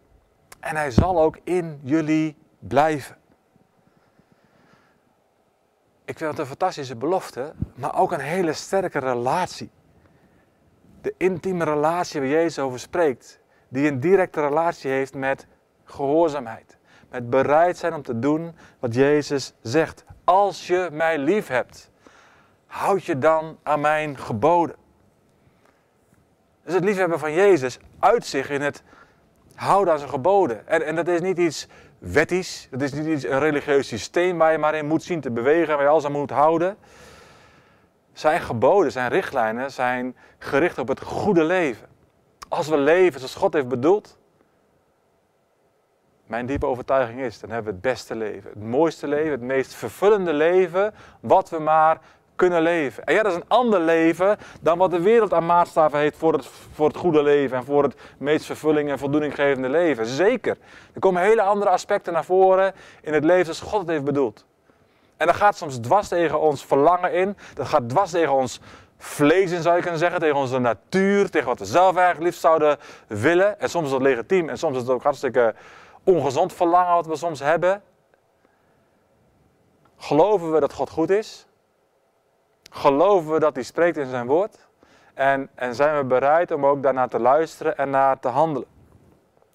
en 0.59 0.75
hij 0.75 0.91
zal 0.91 1.21
ook 1.21 1.37
in 1.43 1.79
jullie 1.83 2.37
blijven. 2.59 3.17
Ik 6.05 6.17
vind 6.17 6.29
het 6.29 6.39
een 6.39 6.45
fantastische 6.45 6.95
belofte, 6.95 7.53
maar 7.75 7.99
ook 7.99 8.11
een 8.11 8.19
hele 8.19 8.53
sterke 8.53 8.99
relatie. 8.99 9.69
De 11.01 11.13
intieme 11.17 11.63
relatie 11.63 12.19
waar 12.19 12.29
Jezus 12.29 12.59
over 12.59 12.79
spreekt, 12.79 13.39
die 13.67 13.87
een 13.87 13.99
directe 13.99 14.41
relatie 14.41 14.91
heeft 14.91 15.13
met 15.13 15.47
gehoorzaamheid. 15.83 16.77
Met 17.09 17.29
bereid 17.29 17.77
zijn 17.77 17.93
om 17.93 18.01
te 18.01 18.19
doen 18.19 18.55
wat 18.79 18.93
Jezus 18.93 19.53
zegt. 19.61 20.03
Als 20.23 20.67
je 20.67 20.89
mij 20.91 21.17
lief 21.17 21.47
hebt, 21.47 21.91
houd 22.65 23.03
je 23.03 23.17
dan 23.17 23.57
aan 23.63 23.81
mijn 23.81 24.17
geboden. 24.17 24.75
Dus 26.63 26.73
het 26.73 26.83
liefhebben 26.83 27.19
van 27.19 27.33
Jezus 27.33 27.79
uit 27.99 28.25
zich 28.25 28.49
in 28.49 28.61
het 28.61 28.83
houden 29.55 29.93
aan 29.93 29.99
zijn 29.99 30.11
geboden. 30.11 30.67
En, 30.67 30.85
en 30.85 30.95
dat 30.95 31.07
is 31.07 31.21
niet 31.21 31.37
iets 31.37 31.67
wettisch, 32.03 32.67
dat 32.71 32.81
is 32.81 32.93
niet 32.93 33.05
iets, 33.05 33.23
een 33.23 33.39
religieus 33.39 33.87
systeem 33.87 34.37
waar 34.37 34.51
je 34.51 34.57
maar 34.57 34.75
in 34.75 34.85
moet 34.85 35.03
zien 35.03 35.21
te 35.21 35.31
bewegen, 35.31 35.73
waar 35.73 35.83
je 35.83 35.89
alles 35.89 36.05
aan 36.05 36.11
moet 36.11 36.29
houden. 36.29 36.77
Zijn 38.13 38.41
geboden, 38.41 38.91
zijn 38.91 39.09
richtlijnen 39.09 39.71
zijn 39.71 40.15
gericht 40.37 40.77
op 40.77 40.87
het 40.87 41.01
goede 41.01 41.43
leven. 41.43 41.87
Als 42.49 42.67
we 42.67 42.77
leven 42.77 43.19
zoals 43.19 43.35
God 43.35 43.53
heeft 43.53 43.67
bedoeld, 43.67 44.17
mijn 46.25 46.45
diepe 46.45 46.65
overtuiging 46.65 47.19
is, 47.19 47.39
dan 47.39 47.49
hebben 47.49 47.73
we 47.73 47.73
het 47.73 47.93
beste 47.93 48.15
leven. 48.15 48.49
Het 48.49 48.63
mooiste 48.63 49.07
leven, 49.07 49.31
het 49.31 49.41
meest 49.41 49.73
vervullende 49.73 50.33
leven 50.33 50.93
wat 51.19 51.49
we 51.49 51.59
maar 51.59 51.99
kunnen 52.35 52.61
leven. 52.61 53.03
En 53.03 53.13
ja, 53.13 53.23
dat 53.23 53.31
is 53.31 53.37
een 53.37 53.47
ander 53.47 53.79
leven 53.79 54.37
dan 54.61 54.77
wat 54.77 54.91
de 54.91 55.01
wereld 55.01 55.33
aan 55.33 55.45
maatstaven 55.45 55.99
heeft 55.99 56.17
voor 56.17 56.33
het, 56.33 56.45
voor 56.73 56.87
het 56.87 56.97
goede 56.97 57.23
leven 57.23 57.57
en 57.57 57.63
voor 57.63 57.83
het 57.83 57.95
meest 58.17 58.45
vervulling 58.45 58.89
en 58.89 58.99
voldoening 58.99 59.35
gevende 59.35 59.69
leven. 59.69 60.05
Zeker. 60.05 60.57
Er 60.93 60.99
komen 60.99 61.21
hele 61.21 61.41
andere 61.41 61.71
aspecten 61.71 62.13
naar 62.13 62.25
voren 62.25 62.73
in 63.01 63.13
het 63.13 63.23
leven 63.23 63.55
zoals 63.55 63.71
God 63.71 63.79
het 63.79 63.89
heeft 63.89 64.03
bedoeld. 64.03 64.45
En 65.17 65.27
dat 65.27 65.35
gaat 65.35 65.57
soms 65.57 65.77
dwars 65.77 66.07
tegen 66.07 66.39
ons 66.39 66.65
verlangen 66.65 67.13
in. 67.13 67.37
Dat 67.53 67.67
gaat 67.67 67.89
dwars 67.89 68.11
tegen 68.11 68.33
ons 68.33 68.59
vlees 68.97 69.51
in, 69.51 69.61
zou 69.61 69.75
je 69.75 69.81
kunnen 69.81 69.99
zeggen. 69.99 70.19
Tegen 70.19 70.35
onze 70.35 70.59
natuur, 70.59 71.29
tegen 71.29 71.47
wat 71.47 71.59
we 71.59 71.65
zelf 71.65 71.95
eigenlijk 71.95 72.25
liefst 72.25 72.41
zouden 72.41 72.77
willen. 73.07 73.59
En 73.59 73.69
soms 73.69 73.85
is 73.85 73.91
dat 73.91 74.01
legitiem 74.01 74.49
en 74.49 74.57
soms 74.57 74.75
is 74.75 74.81
het 74.81 74.91
ook 74.91 75.03
hartstikke 75.03 75.55
ongezond 76.03 76.53
verlangen 76.53 76.93
wat 76.93 77.05
we 77.05 77.15
soms 77.15 77.39
hebben. 77.39 77.81
Geloven 79.97 80.51
we 80.51 80.59
dat 80.59 80.73
God 80.73 80.89
goed 80.89 81.09
is? 81.09 81.47
Geloven 82.75 83.33
we 83.33 83.39
dat 83.39 83.55
hij 83.55 83.63
spreekt 83.63 83.97
in 83.97 84.09
zijn 84.09 84.27
woord? 84.27 84.67
En, 85.13 85.49
en 85.55 85.75
zijn 85.75 85.97
we 85.97 86.03
bereid 86.03 86.51
om 86.51 86.65
ook 86.65 86.83
daarnaar 86.83 87.07
te 87.09 87.19
luisteren 87.19 87.77
en 87.77 87.89
naar 87.89 88.19
te 88.19 88.27
handelen? 88.27 88.67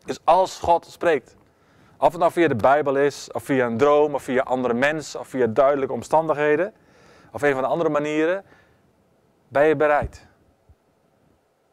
Dus 0.04 0.18
als 0.24 0.58
God 0.58 0.86
spreekt, 0.86 1.36
of 1.96 2.10
het 2.10 2.20
nou 2.20 2.32
via 2.32 2.48
de 2.48 2.56
Bijbel 2.56 2.96
is, 2.96 3.32
of 3.32 3.42
via 3.42 3.66
een 3.66 3.76
droom, 3.76 4.14
of 4.14 4.22
via 4.22 4.42
andere 4.42 4.74
mensen, 4.74 5.20
of 5.20 5.28
via 5.28 5.46
duidelijke 5.46 5.94
omstandigheden, 5.94 6.74
of 7.32 7.42
een 7.42 7.52
van 7.52 7.62
de 7.62 7.68
andere 7.68 7.90
manieren, 7.90 8.44
ben 9.48 9.66
je 9.66 9.76
bereid? 9.76 10.26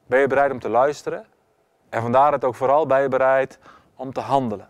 Ben 0.06 0.20
je 0.20 0.28
bereid 0.28 0.52
om 0.52 0.60
te 0.60 0.70
luisteren? 0.70 1.26
En 1.90 2.02
vandaar 2.02 2.32
het 2.32 2.44
ook 2.44 2.56
vooral 2.56 2.86
ben 2.86 3.02
je 3.02 3.08
bereid 3.08 3.60
om 3.96 4.14
te 4.14 4.22
handelen. 4.22 4.70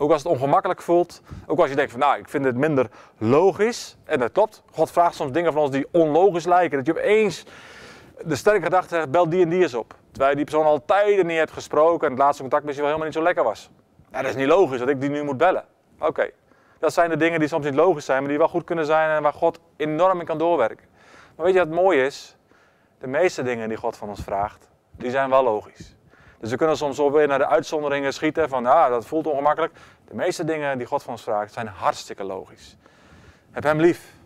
Ook 0.00 0.10
als 0.10 0.22
het 0.22 0.32
ongemakkelijk 0.32 0.82
voelt, 0.82 1.22
ook 1.46 1.58
als 1.58 1.70
je 1.70 1.76
denkt 1.76 1.90
van 1.90 2.00
nou, 2.00 2.18
ik 2.18 2.28
vind 2.28 2.44
het 2.44 2.56
minder 2.56 2.90
logisch. 3.18 3.96
En 4.04 4.18
dat 4.18 4.32
klopt, 4.32 4.62
God 4.72 4.90
vraagt 4.90 5.14
soms 5.14 5.32
dingen 5.32 5.52
van 5.52 5.62
ons 5.62 5.70
die 5.70 5.86
onlogisch 5.92 6.44
lijken. 6.44 6.76
Dat 6.76 6.86
je 6.86 6.92
opeens 6.92 7.44
de 8.24 8.36
sterke 8.36 8.62
gedachte 8.62 8.96
hebt, 8.96 9.10
bel 9.10 9.28
die 9.28 9.42
en 9.42 9.48
die 9.48 9.62
eens 9.62 9.74
op. 9.74 9.94
Terwijl 10.10 10.30
je 10.30 10.36
die 10.36 10.44
persoon 10.44 10.64
al 10.64 10.84
tijden 10.84 11.26
niet 11.26 11.38
hebt 11.38 11.52
gesproken 11.52 12.06
en 12.06 12.12
het 12.12 12.22
laatste 12.22 12.42
contact 12.42 12.64
misschien 12.64 12.84
wel 12.84 12.94
helemaal 12.94 13.12
niet 13.12 13.22
zo 13.22 13.34
lekker 13.34 13.44
was. 13.44 13.70
Ja, 14.12 14.22
dat 14.22 14.30
is 14.30 14.36
niet 14.36 14.46
logisch 14.46 14.78
dat 14.78 14.88
ik 14.88 15.00
die 15.00 15.10
nu 15.10 15.24
moet 15.24 15.36
bellen. 15.36 15.64
Oké, 15.98 16.30
dat 16.78 16.92
zijn 16.92 17.10
de 17.10 17.16
dingen 17.16 17.38
die 17.38 17.48
soms 17.48 17.64
niet 17.64 17.74
logisch 17.74 18.04
zijn, 18.04 18.18
maar 18.18 18.28
die 18.28 18.38
wel 18.38 18.48
goed 18.48 18.64
kunnen 18.64 18.86
zijn 18.86 19.10
en 19.10 19.22
waar 19.22 19.32
God 19.32 19.60
enorm 19.76 20.20
in 20.20 20.26
kan 20.26 20.38
doorwerken. 20.38 20.86
Maar 21.36 21.46
weet 21.46 21.54
je 21.54 21.60
wat 21.60 21.68
mooi 21.68 22.00
is? 22.00 22.36
De 22.98 23.06
meeste 23.06 23.42
dingen 23.42 23.68
die 23.68 23.78
God 23.78 23.96
van 23.96 24.08
ons 24.08 24.20
vraagt, 24.20 24.68
die 24.90 25.10
zijn 25.10 25.30
wel 25.30 25.42
logisch. 25.42 25.96
Dus 26.38 26.50
we 26.50 26.56
kunnen 26.56 26.76
soms 26.76 26.96
wel 26.96 27.12
weer 27.12 27.26
naar 27.26 27.38
de 27.38 27.46
uitzonderingen 27.46 28.12
schieten 28.12 28.48
van, 28.48 28.62
ja, 28.62 28.88
dat 28.88 29.06
voelt 29.06 29.26
ongemakkelijk. 29.26 29.74
De 30.08 30.14
meeste 30.14 30.44
dingen 30.44 30.78
die 30.78 30.86
God 30.86 31.02
van 31.02 31.12
ons 31.12 31.22
vraagt 31.22 31.52
zijn 31.52 31.66
hartstikke 31.66 32.24
logisch. 32.24 32.76
Heb 33.50 33.62
hem 33.62 33.80
lief. 33.80 34.16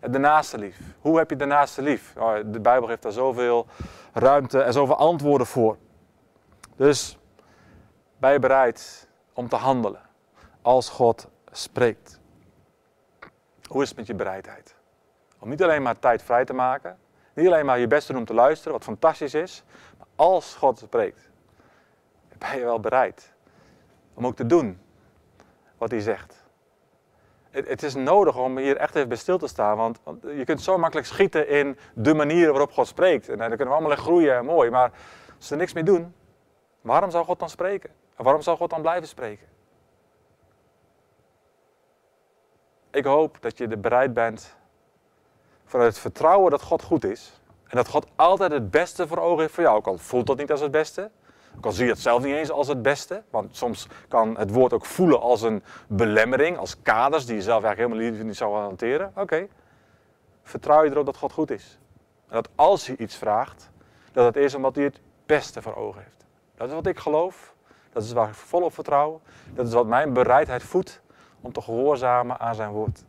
Heb 0.00 0.12
de 0.12 0.18
naaste 0.18 0.58
lief. 0.58 0.78
Hoe 1.00 1.18
heb 1.18 1.30
je 1.30 1.36
de 1.36 1.44
naaste 1.44 1.82
lief? 1.82 2.12
De 2.46 2.60
Bijbel 2.60 2.88
geeft 2.88 3.02
daar 3.02 3.12
zoveel 3.12 3.66
ruimte 4.12 4.60
en 4.60 4.72
zoveel 4.72 4.96
antwoorden 4.96 5.46
voor. 5.46 5.76
Dus 6.76 7.18
ben 8.18 8.32
je 8.32 8.38
bereid 8.38 9.08
om 9.32 9.48
te 9.48 9.56
handelen 9.56 10.00
als 10.62 10.88
God 10.88 11.28
spreekt? 11.50 12.20
Hoe 13.68 13.82
is 13.82 13.88
het 13.88 13.96
met 13.98 14.06
je 14.06 14.14
bereidheid? 14.14 14.74
Om 15.38 15.48
niet 15.48 15.62
alleen 15.62 15.82
maar 15.82 15.98
tijd 15.98 16.22
vrij 16.22 16.44
te 16.44 16.52
maken, 16.52 16.98
niet 17.34 17.46
alleen 17.46 17.66
maar 17.66 17.78
je 17.78 17.86
best 17.86 18.06
te 18.06 18.12
doen 18.12 18.20
om 18.20 18.26
te 18.26 18.34
luisteren, 18.34 18.72
wat 18.72 18.84
fantastisch 18.84 19.34
is, 19.34 19.64
maar 19.98 20.06
als 20.16 20.54
God 20.54 20.78
spreekt, 20.78 21.30
ben 22.50 22.58
je 22.58 22.64
wel 22.64 22.80
bereid 22.80 23.32
om 24.14 24.26
ook 24.26 24.36
te 24.36 24.46
doen 24.46 24.80
wat 25.78 25.90
hij 25.90 26.00
zegt. 26.00 26.44
Het, 27.50 27.82
is 27.82 27.94
nodig 27.94 28.36
om 28.36 28.58
hier 28.58 28.76
echt 28.76 28.94
even 28.94 29.08
bij 29.08 29.16
stil 29.16 29.38
te 29.38 29.46
staan, 29.46 29.76
want, 29.76 30.00
je 30.20 30.44
kunt 30.44 30.62
zo 30.62 30.78
makkelijk 30.78 31.06
schieten 31.06 31.48
in 31.48 31.78
de 31.94 32.14
manier 32.14 32.50
waarop 32.50 32.72
God 32.72 32.86
spreekt. 32.86 33.28
En 33.28 33.38
daar 33.38 33.48
kunnen 33.48 33.68
we 33.68 33.74
allemaal 33.74 33.96
groeien 33.96 34.36
en 34.36 34.44
mooi, 34.44 34.70
maar 34.70 34.92
als 35.36 35.48
we 35.48 35.54
er 35.54 35.60
niks 35.60 35.72
mee 35.72 35.84
doen, 35.84 36.14
waarom 36.80 37.10
zou 37.10 37.24
God 37.24 37.38
dan 37.38 37.50
spreken? 37.50 37.90
En 38.16 38.24
waarom 38.24 38.42
zou 38.42 38.56
God 38.56 38.70
dan 38.70 38.80
blijven 38.80 39.08
spreken? 39.08 39.46
Ik 42.90 43.04
hoop 43.04 43.36
dat 43.40 43.58
je 43.58 43.68
er 43.68 43.80
bereid 43.80 44.14
bent 44.14 44.56
vanuit 45.64 45.88
het 45.88 45.98
vertrouwen 45.98 46.50
dat 46.50 46.62
God 46.62 46.82
goed 46.82 47.04
is. 47.04 47.40
En 47.68 47.76
dat 47.76 47.88
God 47.88 48.06
altijd 48.16 48.52
het 48.52 48.70
beste 48.70 49.06
voor 49.06 49.18
ogen 49.18 49.40
heeft 49.40 49.54
voor 49.54 49.62
jou. 49.62 49.76
Ook 49.76 49.86
al 49.86 49.98
voelt 49.98 50.26
dat 50.26 50.36
niet 50.36 50.50
als 50.50 50.60
het 50.60 50.70
beste. 50.70 51.10
Ook 51.56 51.64
al 51.64 51.72
zie 51.72 51.84
je 51.84 51.90
het 51.90 52.00
zelf 52.00 52.22
niet 52.22 52.34
eens 52.34 52.50
als 52.50 52.68
het 52.68 52.82
beste. 52.82 53.22
Want 53.30 53.56
soms 53.56 53.88
kan 54.08 54.38
het 54.38 54.50
woord 54.50 54.72
ook 54.72 54.84
voelen 54.84 55.20
als 55.20 55.42
een 55.42 55.62
belemmering, 55.86 56.58
als 56.58 56.82
kaders 56.82 57.26
die 57.26 57.34
je 57.34 57.42
zelf 57.42 57.64
eigenlijk 57.64 58.00
helemaal 58.00 58.24
niet 58.24 58.36
zou 58.36 58.56
hanteren. 58.56 59.12
Oké, 59.14 59.46
vertrouw 60.42 60.84
je 60.84 60.90
erop 60.90 61.06
dat 61.06 61.16
God 61.16 61.32
goed 61.32 61.50
is. 61.50 61.78
En 62.28 62.34
dat 62.34 62.48
als 62.54 62.86
hij 62.86 62.96
iets 62.96 63.16
vraagt, 63.16 63.70
dat 64.12 64.24
het 64.24 64.36
is 64.44 64.54
omdat 64.54 64.74
hij 64.74 64.84
het 64.84 65.00
beste 65.26 65.62
voor 65.62 65.76
ogen 65.76 66.02
heeft. 66.02 66.26
Dat 66.54 66.68
is 66.68 66.74
wat 66.74 66.86
ik 66.86 66.98
geloof. 66.98 67.54
Dat 67.92 68.02
is 68.02 68.12
waar 68.12 68.28
ik 68.28 68.34
volop 68.34 68.74
vertrouw. 68.74 69.20
Dat 69.54 69.66
is 69.66 69.72
wat 69.72 69.86
mijn 69.86 70.12
bereidheid 70.12 70.62
voedt 70.62 71.00
om 71.40 71.52
te 71.52 71.60
gehoorzamen 71.60 72.40
aan 72.40 72.54
zijn 72.54 72.70
woord. 72.70 73.04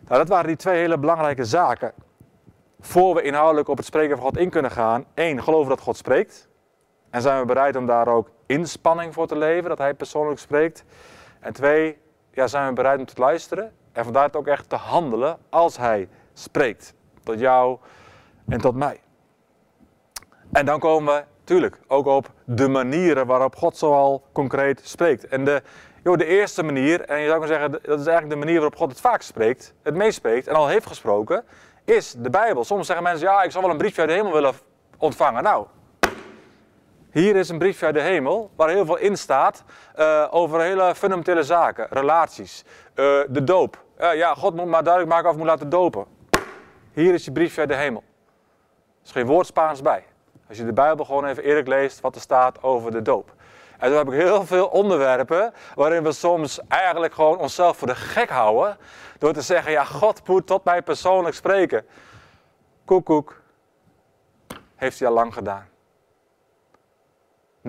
Nou, 0.00 0.20
dat 0.20 0.28
waren 0.28 0.46
die 0.46 0.56
twee 0.56 0.78
hele 0.78 0.98
belangrijke 0.98 1.44
zaken 1.44 1.92
voor 2.80 3.14
we 3.14 3.22
inhoudelijk 3.22 3.68
op 3.68 3.76
het 3.76 3.86
spreken 3.86 4.16
van 4.16 4.24
God 4.24 4.36
in 4.36 4.50
kunnen 4.50 4.70
gaan, 4.70 5.04
één, 5.14 5.42
geloven 5.42 5.68
dat 5.68 5.80
God 5.80 5.96
spreekt. 5.96 6.48
En 7.10 7.22
zijn 7.22 7.40
we 7.40 7.46
bereid 7.46 7.76
om 7.76 7.86
daar 7.86 8.08
ook 8.08 8.30
inspanning 8.46 9.14
voor 9.14 9.26
te 9.26 9.36
leveren, 9.36 9.68
dat 9.68 9.78
Hij 9.78 9.94
persoonlijk 9.94 10.40
spreekt. 10.40 10.84
En 11.40 11.52
twee, 11.52 11.98
ja, 12.30 12.46
zijn 12.46 12.68
we 12.68 12.72
bereid 12.72 12.98
om 12.98 13.06
te 13.06 13.20
luisteren 13.20 13.72
en 13.92 14.04
vandaar 14.04 14.24
het 14.24 14.36
ook 14.36 14.46
echt 14.46 14.68
te 14.68 14.76
handelen 14.76 15.38
als 15.48 15.76
Hij 15.76 16.08
spreekt. 16.32 16.94
Tot 17.24 17.38
jou 17.38 17.78
en 18.48 18.60
tot 18.60 18.74
mij. 18.74 19.00
En 20.52 20.66
dan 20.66 20.78
komen 20.78 21.14
we, 21.14 21.24
natuurlijk, 21.38 21.80
ook 21.86 22.06
op 22.06 22.30
de 22.44 22.68
manieren 22.68 23.26
waarop 23.26 23.56
God 23.56 23.76
zoal 23.76 24.22
concreet 24.32 24.80
spreekt. 24.84 25.28
En 25.28 25.44
de, 25.44 25.62
joh, 26.04 26.16
de 26.16 26.24
eerste 26.24 26.62
manier, 26.62 27.00
en 27.00 27.20
je 27.20 27.26
zou 27.26 27.38
maar 27.38 27.48
zeggen, 27.48 27.70
dat 27.70 27.82
is 27.82 28.06
eigenlijk 28.06 28.30
de 28.30 28.36
manier 28.36 28.54
waarop 28.54 28.76
God 28.76 28.90
het 28.90 29.00
vaak 29.00 29.22
spreekt, 29.22 29.74
het 29.82 29.94
meest 29.94 30.16
spreekt 30.16 30.46
en 30.46 30.54
al 30.54 30.68
heeft 30.68 30.86
gesproken, 30.86 31.44
is 31.88 32.14
de 32.18 32.30
Bijbel. 32.30 32.64
Soms 32.64 32.86
zeggen 32.86 33.04
mensen, 33.04 33.28
ja, 33.28 33.42
ik 33.42 33.50
zou 33.50 33.64
wel 33.64 33.72
een 33.72 33.78
briefje 33.78 34.00
uit 34.00 34.10
de 34.10 34.16
hemel 34.16 34.32
willen 34.32 34.54
ontvangen. 34.98 35.42
Nou, 35.42 35.66
hier 37.10 37.36
is 37.36 37.48
een 37.48 37.58
briefje 37.58 37.86
uit 37.86 37.94
de 37.94 38.00
hemel 38.00 38.50
waar 38.56 38.68
heel 38.68 38.86
veel 38.86 38.96
in 38.96 39.16
staat 39.16 39.64
uh, 39.98 40.26
over 40.30 40.60
hele 40.60 40.94
fundamentele 40.94 41.42
zaken, 41.42 41.86
relaties, 41.90 42.64
uh, 42.94 43.20
de 43.28 43.44
doop. 43.44 43.84
Uh, 44.00 44.14
ja, 44.14 44.34
God 44.34 44.54
moet 44.54 44.66
maar 44.66 44.82
duidelijk 44.82 45.12
maken 45.12 45.30
of 45.30 45.36
moet 45.36 45.46
laten 45.46 45.68
dopen. 45.68 46.06
Hier 46.92 47.14
is 47.14 47.24
je 47.24 47.32
briefje 47.32 47.60
uit 47.60 47.68
de 47.68 47.74
hemel. 47.74 48.02
Er 48.02 49.04
is 49.04 49.10
geen 49.10 49.26
woord 49.26 49.46
Spaans 49.46 49.82
bij. 49.82 50.04
Als 50.48 50.58
je 50.58 50.64
de 50.64 50.72
Bijbel 50.72 51.04
gewoon 51.04 51.26
even 51.26 51.42
eerlijk 51.42 51.68
leest 51.68 52.00
wat 52.00 52.14
er 52.14 52.20
staat 52.20 52.62
over 52.62 52.90
de 52.90 53.02
doop. 53.02 53.34
En 53.78 53.88
dan 53.88 53.98
heb 53.98 54.08
ik 54.08 54.20
heel 54.20 54.46
veel 54.46 54.66
onderwerpen 54.66 55.52
waarin 55.74 56.02
we 56.02 56.12
soms 56.12 56.60
eigenlijk 56.68 57.14
gewoon 57.14 57.38
onszelf 57.38 57.76
voor 57.76 57.86
de 57.86 57.94
gek 57.94 58.28
houden. 58.28 58.76
Door 59.18 59.32
te 59.32 59.42
zeggen, 59.42 59.72
ja, 59.72 59.84
God 59.84 60.28
moet 60.28 60.46
tot 60.46 60.64
mij 60.64 60.82
persoonlijk 60.82 61.34
spreken. 61.34 61.86
Koek, 62.84 63.04
koek. 63.04 63.40
Heeft 64.76 64.98
hij 64.98 65.08
al 65.08 65.14
lang 65.14 65.34
gedaan. 65.34 65.68
90% 67.62 67.64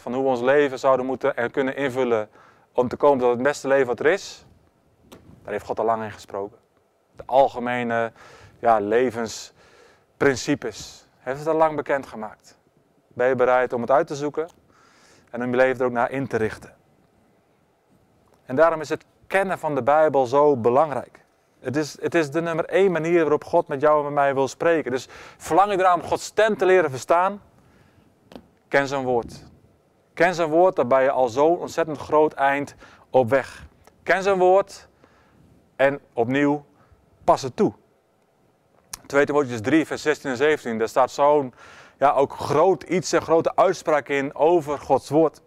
van 0.00 0.14
hoe 0.14 0.22
we 0.22 0.28
ons 0.28 0.40
leven 0.40 0.78
zouden 0.78 1.06
moeten 1.06 1.36
en 1.36 1.50
kunnen 1.50 1.76
invullen 1.76 2.30
om 2.72 2.88
te 2.88 2.96
komen 2.96 3.18
tot 3.18 3.30
het 3.30 3.42
beste 3.42 3.68
leven 3.68 3.86
wat 3.86 4.00
er 4.00 4.06
is, 4.06 4.44
daar 5.42 5.52
heeft 5.52 5.64
God 5.64 5.78
al 5.78 5.84
lang 5.84 6.02
in 6.02 6.10
gesproken. 6.10 6.58
De 7.16 7.22
algemene 7.26 8.12
ja, 8.58 8.78
levensprincipes 8.78 11.06
heeft 11.18 11.38
het 11.38 11.48
al 11.48 11.54
lang 11.54 11.76
bekendgemaakt. 11.76 12.58
Ben 13.08 13.28
je 13.28 13.34
bereid 13.34 13.72
om 13.72 13.80
het 13.80 13.90
uit 13.90 14.06
te 14.06 14.14
zoeken 14.14 14.48
en 15.30 15.42
om 15.42 15.50
je 15.50 15.56
leven 15.56 15.80
er 15.80 15.86
ook 15.86 15.92
naar 15.92 16.10
in 16.10 16.26
te 16.26 16.36
richten? 16.36 16.74
En 18.44 18.56
daarom 18.56 18.80
is 18.80 18.88
het 18.88 19.04
kennen 19.26 19.58
van 19.58 19.74
de 19.74 19.82
Bijbel 19.82 20.26
zo 20.26 20.56
belangrijk. 20.56 21.24
Het 21.60 21.76
is, 21.76 22.00
het 22.00 22.14
is 22.14 22.30
de 22.30 22.40
nummer 22.40 22.64
één 22.64 22.92
manier 22.92 23.20
waarop 23.20 23.44
God 23.44 23.68
met 23.68 23.80
jou 23.80 23.98
en 23.98 24.04
met 24.04 24.12
mij 24.12 24.34
wil 24.34 24.48
spreken. 24.48 24.90
Dus 24.90 25.08
verlang 25.36 25.72
je 25.72 25.78
eraan 25.78 26.00
om 26.00 26.06
Gods 26.06 26.24
stem 26.24 26.56
te 26.56 26.66
leren 26.66 26.90
verstaan? 26.90 27.42
Ken 28.68 28.88
zijn 28.88 29.04
woord. 29.04 29.44
Ken 30.14 30.34
zijn 30.34 30.48
woord, 30.48 30.76
daar 30.76 30.86
ben 30.86 31.02
je 31.02 31.10
al 31.10 31.28
zo'n 31.28 31.58
ontzettend 31.58 31.98
groot 31.98 32.32
eind 32.32 32.74
op 33.10 33.30
weg. 33.30 33.66
Ken 34.02 34.22
zijn 34.22 34.38
woord 34.38 34.88
en 35.76 36.00
opnieuw 36.12 36.64
pas 37.24 37.42
het 37.42 37.56
toe. 37.56 37.72
2 39.06 39.26
Timotheüs 39.26 39.60
3, 39.60 39.86
vers 39.86 40.02
16 40.02 40.30
en 40.30 40.36
17, 40.36 40.78
daar 40.78 40.88
staat 40.88 41.10
zo'n 41.10 41.54
ja, 42.00 42.12
ook 42.12 42.32
groot 42.32 42.82
iets, 42.82 43.12
een 43.12 43.22
grote 43.22 43.56
uitspraak 43.56 44.08
in 44.08 44.34
over 44.34 44.78
Gods 44.78 45.08
woord. 45.08 45.40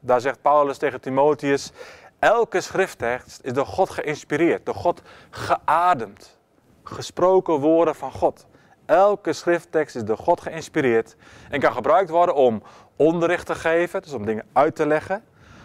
Daar 0.00 0.20
zegt 0.20 0.42
Paulus 0.42 0.78
tegen 0.78 1.00
Timotheus, 1.00 1.72
elke 2.18 2.60
schrifttekst 2.60 3.40
is 3.42 3.52
door 3.52 3.66
God 3.66 3.90
geïnspireerd, 3.90 4.66
door 4.66 4.74
God 4.74 5.02
geademd. 5.30 6.38
Gesproken 6.82 7.54
woorden 7.54 7.94
van 7.94 8.12
God. 8.12 8.46
Elke 8.86 9.32
schrifttekst 9.32 9.96
is 9.96 10.04
door 10.04 10.18
God 10.18 10.40
geïnspireerd 10.40 11.16
en 11.50 11.60
kan 11.60 11.72
gebruikt 11.72 12.10
worden 12.10 12.34
om 12.34 12.62
onderricht 12.96 13.46
te 13.46 13.54
geven, 13.54 14.02
dus 14.02 14.12
om 14.12 14.24
dingen 14.24 14.46
uit 14.52 14.76
te 14.76 14.86
leggen. 14.86 15.24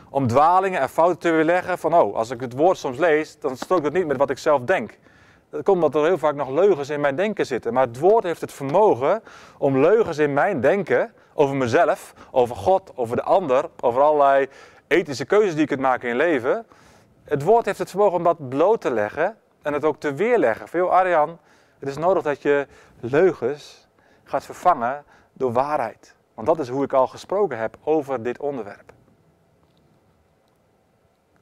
Om 0.10 0.27
dwalingen 0.27 0.82
en 0.82 0.89
fouten 0.89 1.19
te 1.19 1.32
weerleggen 1.32 1.77
van, 1.77 1.93
oh, 1.93 2.15
als 2.15 2.29
ik 2.29 2.39
het 2.41 2.53
woord 2.53 2.77
soms 2.77 2.97
lees, 2.97 3.39
dan 3.39 3.58
strookt 3.58 3.84
het 3.84 3.93
niet 3.93 4.08
met 4.08 4.17
wat 4.17 4.29
ik 4.29 4.38
zelf 4.38 4.62
denk. 4.62 4.97
Dat 5.49 5.63
komt 5.63 5.83
omdat 5.83 5.95
er 5.95 6.07
heel 6.07 6.17
vaak 6.17 6.35
nog 6.35 6.49
leugens 6.49 6.89
in 6.89 6.99
mijn 6.99 7.15
denken 7.15 7.45
zitten. 7.45 7.73
Maar 7.73 7.88
het 7.88 7.99
woord 7.99 8.23
heeft 8.23 8.41
het 8.41 8.53
vermogen 8.53 9.23
om 9.57 9.77
leugens 9.77 10.17
in 10.17 10.33
mijn 10.33 10.62
denken 10.62 11.13
over 11.33 11.55
mezelf, 11.55 12.13
over 12.31 12.55
God, 12.55 12.91
over 12.95 13.15
de 13.15 13.23
ander, 13.23 13.69
over 13.79 14.01
allerlei 14.01 14.47
ethische 14.88 15.25
keuzes 15.25 15.53
die 15.53 15.62
ik 15.62 15.67
kunt 15.67 15.79
maken 15.79 16.09
in 16.09 16.15
leven. 16.15 16.65
Het 17.23 17.43
woord 17.43 17.65
heeft 17.65 17.79
het 17.79 17.89
vermogen 17.89 18.17
om 18.17 18.23
dat 18.23 18.49
bloot 18.49 18.81
te 18.81 18.91
leggen 18.91 19.38
en 19.62 19.73
het 19.73 19.85
ook 19.85 19.99
te 19.99 20.13
weerleggen. 20.13 20.67
Veel 20.67 20.91
Arjan, 20.91 21.39
het 21.79 21.89
is 21.89 21.97
nodig 21.97 22.23
dat 22.23 22.41
je 22.41 22.67
leugens 22.99 23.88
gaat 24.23 24.45
vervangen 24.45 25.03
door 25.33 25.51
waarheid. 25.51 26.15
Want 26.33 26.47
dat 26.47 26.59
is 26.59 26.69
hoe 26.69 26.83
ik 26.83 26.93
al 26.93 27.07
gesproken 27.07 27.57
heb 27.57 27.77
over 27.83 28.23
dit 28.23 28.39
onderwerp. 28.39 28.88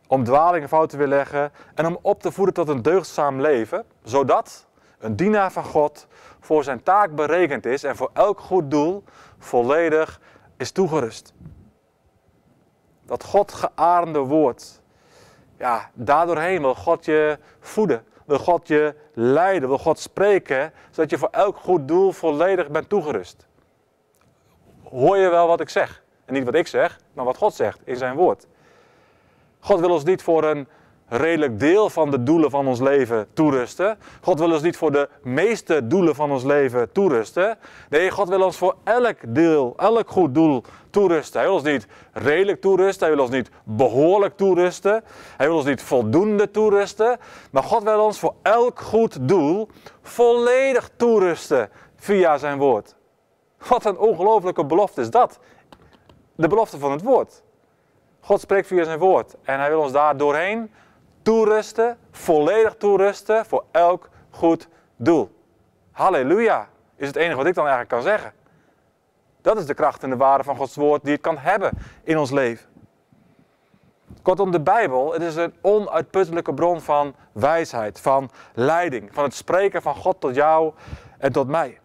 Om 0.07 0.23
dwalingen 0.23 0.67
fout 0.67 0.89
te 0.89 0.97
weerleggen 0.97 1.51
en 1.75 1.85
om 1.85 1.97
op 2.01 2.21
te 2.21 2.31
voeden 2.31 2.53
tot 2.53 2.67
een 2.67 2.81
deugdzaam 2.81 3.41
leven, 3.41 3.85
zodat 4.03 4.67
een 4.99 5.15
dienaar 5.15 5.51
van 5.51 5.63
God 5.63 6.07
voor 6.39 6.63
zijn 6.63 6.83
taak 6.83 7.15
berekend 7.15 7.65
is 7.65 7.83
en 7.83 7.95
voor 7.95 8.09
elk 8.13 8.39
goed 8.39 8.71
doel 8.71 9.03
volledig 9.37 10.21
is 10.57 10.71
toegerust. 10.71 11.33
Dat 13.05 13.23
God 13.23 13.53
gearende 13.53 14.19
woord, 14.19 14.81
ja, 15.57 15.89
daardoorheen 15.93 16.61
wil 16.61 16.75
God 16.75 17.05
je 17.05 17.39
voeden 17.59 18.05
wil 18.27 18.39
God 18.39 18.67
je 18.67 18.95
leiden, 19.13 19.69
wil 19.69 19.77
God 19.77 19.99
spreken, 19.99 20.73
zodat 20.91 21.09
je 21.09 21.17
voor 21.17 21.29
elk 21.31 21.57
goed 21.57 21.87
doel 21.87 22.11
volledig 22.11 22.69
bent 22.69 22.89
toegerust. 22.89 23.47
Hoor 24.83 25.17
je 25.17 25.29
wel 25.29 25.47
wat 25.47 25.59
ik 25.59 25.69
zeg? 25.69 26.03
En 26.25 26.33
niet 26.33 26.43
wat 26.43 26.55
ik 26.55 26.67
zeg, 26.67 26.99
maar 27.13 27.25
wat 27.25 27.37
God 27.37 27.53
zegt 27.53 27.79
in 27.83 27.95
zijn 27.95 28.15
woord. 28.15 28.47
God 29.59 29.79
wil 29.79 29.89
ons 29.89 30.03
niet 30.03 30.23
voor 30.23 30.43
een 30.43 30.67
redelijk 31.07 31.59
deel 31.59 31.89
van 31.89 32.11
de 32.11 32.23
doelen 32.23 32.49
van 32.49 32.67
ons 32.67 32.79
leven 32.79 33.27
toerusten. 33.33 33.97
God 34.21 34.39
wil 34.39 34.51
ons 34.51 34.61
niet 34.61 34.77
voor 34.77 34.91
de 34.91 35.09
meeste 35.21 35.87
doelen 35.87 36.15
van 36.15 36.31
ons 36.31 36.43
leven 36.43 36.91
toerusten. 36.91 37.57
Nee, 37.89 38.11
God 38.11 38.29
wil 38.29 38.41
ons 38.41 38.57
voor 38.57 38.75
elk 38.83 39.17
deel, 39.27 39.73
elk 39.77 40.09
goed 40.09 40.33
doel 40.33 40.63
toerusten. 40.89 41.39
Hij 41.39 41.49
wil 41.49 41.57
ons 41.57 41.67
niet 41.67 41.87
redelijk 42.11 42.61
toerusten, 42.61 43.07
hij 43.07 43.15
wil 43.15 43.25
ons 43.25 43.33
niet 43.33 43.49
behoorlijk 43.63 44.37
toerusten, 44.37 45.03
hij 45.37 45.47
wil 45.47 45.55
ons 45.55 45.65
niet 45.65 45.81
voldoende 45.81 46.51
toerusten, 46.51 47.17
maar 47.51 47.63
God 47.63 47.83
wil 47.83 48.03
ons 48.03 48.19
voor 48.19 48.33
elk 48.41 48.79
goed 48.79 49.27
doel 49.27 49.67
volledig 50.01 50.89
toerusten 50.95 51.69
via 51.95 52.37
zijn 52.37 52.57
woord. 52.57 52.95
Wat 53.67 53.85
een 53.85 53.97
ongelofelijke 53.97 54.65
belofte 54.65 55.01
is 55.01 55.09
dat. 55.09 55.39
De 56.35 56.47
belofte 56.47 56.77
van 56.77 56.91
het 56.91 57.01
woord. 57.01 57.43
God 58.19 58.41
spreekt 58.41 58.67
via 58.67 58.84
zijn 58.84 58.99
woord 58.99 59.36
en 59.43 59.60
hij 59.60 59.69
wil 59.69 59.82
ons 59.82 59.91
daar 59.91 60.17
doorheen 60.17 60.71
toerusten, 61.21 61.97
volledig 62.12 62.75
toerusten 62.75 63.45
voor 63.45 63.63
elk 63.71 64.10
goed 64.30 64.67
doel. 64.95 65.32
Halleluja, 65.91 66.67
is 66.95 67.08
het 67.08 67.15
enige 67.15 67.36
wat 67.36 67.45
ik 67.45 67.53
dan 67.53 67.67
eigenlijk 67.67 67.93
kan 67.93 68.12
zeggen. 68.12 68.34
Dat 69.41 69.58
is 69.58 69.65
de 69.65 69.73
kracht 69.73 70.03
en 70.03 70.10
de 70.10 70.17
waarde 70.17 70.43
van 70.43 70.56
Gods 70.56 70.75
woord 70.75 71.03
die 71.03 71.13
het 71.13 71.21
kan 71.21 71.38
hebben 71.38 71.71
in 72.03 72.17
ons 72.17 72.32
leven. 72.32 72.65
Kortom, 74.21 74.51
de 74.51 74.62
Bijbel, 74.62 75.13
het 75.13 75.21
is 75.21 75.36
een 75.36 75.53
onuitputtelijke 75.62 76.53
bron 76.53 76.82
van 76.82 77.15
wijsheid, 77.32 77.99
van 77.99 78.30
leiding, 78.53 79.13
van 79.13 79.23
het 79.23 79.34
spreken 79.34 79.82
van 79.82 79.95
God 79.95 80.19
tot 80.19 80.36
jou 80.36 80.73
en 81.17 81.32
tot 81.32 81.47
mij. 81.47 81.80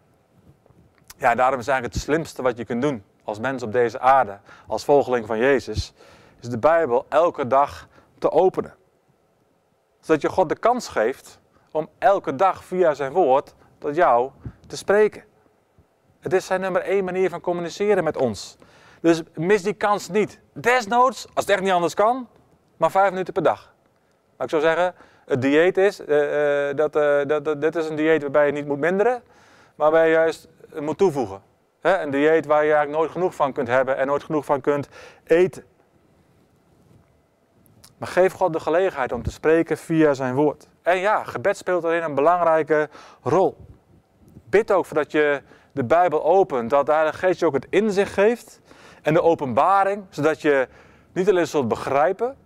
Ja, 1.17 1.35
daarom 1.35 1.61
is 1.61 1.67
eigenlijk 1.67 1.95
het 1.95 2.05
slimste 2.05 2.43
wat 2.43 2.57
je 2.57 2.65
kunt 2.65 2.83
doen 2.83 3.05
als 3.25 3.39
mens 3.39 3.63
op 3.63 3.73
deze 3.73 4.01
aarde, 4.01 4.39
als 4.67 4.85
volgeling 4.85 5.27
van 5.27 5.39
Jezus, 5.39 5.93
is 6.43 6.49
de 6.49 6.59
Bijbel 6.59 7.07
elke 7.09 7.47
dag 7.47 7.89
te 8.19 8.31
openen 8.31 8.75
zodat 10.03 10.23
je 10.23 10.29
God 10.29 10.49
de 10.49 10.59
kans 10.59 10.89
geeft 10.89 11.41
om 11.71 11.89
elke 11.99 12.37
dag 12.37 12.65
via 12.65 12.95
zijn 12.95 13.13
woord 13.13 13.55
tot 13.79 13.95
jou 13.95 14.31
te 14.67 14.77
spreken. 14.77 15.25
Het 16.21 16.33
is 16.33 16.47
zijn 16.47 16.61
nummer 16.61 16.83
één 16.83 17.05
manier 17.05 17.31
van 17.31 17.41
communiceren 17.41 18.05
met 18.05 18.17
ons. 18.17 18.57
Dus 19.01 19.23
mis 19.35 19.63
die 19.63 19.75
kans 19.75 20.09
niet. 20.09 20.41
Desnoods, 20.53 21.27
als 21.35 21.45
het 21.45 21.49
echt 21.49 21.63
niet 21.63 21.73
anders 21.73 21.95
kan, 21.95 22.29
maar 22.77 22.91
vijf 22.91 23.11
minuten 23.11 23.33
per 23.33 23.43
dag. 23.43 23.75
Maar 24.37 24.47
ik 24.47 24.51
zou 24.51 24.63
zeggen, 24.63 24.95
het 25.27 25.43
dieet 25.43 25.77
is, 25.77 26.01
uh, 26.01 26.69
uh, 26.69 26.77
dat, 26.77 26.97
uh, 26.97 27.21
dat, 27.27 27.61
dit 27.61 27.77
is 27.77 27.89
een 27.89 27.97
dieet 27.97 28.23
waarbij 28.23 28.47
je 28.47 28.53
niet 28.53 28.67
moet 28.67 28.79
minderen, 28.79 29.23
maar 29.75 29.91
waarbij 29.91 30.07
je 30.07 30.13
juist 30.13 30.49
moet 30.81 30.99
toevoegen. 30.99 31.43
Een 31.81 32.11
dieet 32.11 32.47
waar 32.47 32.65
je 32.65 32.73
eigenlijk 32.73 32.99
nooit 32.99 33.11
genoeg 33.11 33.35
van 33.35 33.53
kunt 33.53 33.69
hebben 33.69 33.97
en 33.97 34.07
nooit 34.07 34.25
genoeg 34.25 34.45
van 34.45 34.61
kunt 34.61 34.89
eten. 35.25 35.65
Maar 38.03 38.11
geef 38.11 38.33
God 38.33 38.53
de 38.53 38.61
gelegenheid 38.61 39.13
om 39.13 39.23
te 39.23 39.31
spreken 39.31 39.79
via 39.79 40.15
zijn 40.15 40.35
woord. 40.35 40.69
En 40.83 40.99
ja, 40.99 41.25
gebed 41.25 41.57
speelt 41.57 41.83
daarin 41.83 42.03
een 42.03 42.15
belangrijke 42.15 42.89
rol. 43.23 43.57
Bid 44.51 44.73
ook 44.73 44.87
voordat 44.87 45.13
je 45.13 45.43
de 45.73 45.85
Bijbel 45.85 46.25
opent, 46.25 46.71
dat 46.71 46.87
de 46.87 46.93
Heilige 46.93 47.19
Geest 47.19 47.41
je 47.41 47.47
ook 47.47 47.55
het 47.55 47.67
inzicht 47.71 48.13
geeft 48.13 48.61
en 49.03 49.15
de 49.15 49.23
openbaring, 49.23 50.05
zodat 50.11 50.43
je 50.43 50.69
niet 51.13 51.29
alleen 51.29 51.47
zult 51.47 51.69
begrijpen, 51.69 52.37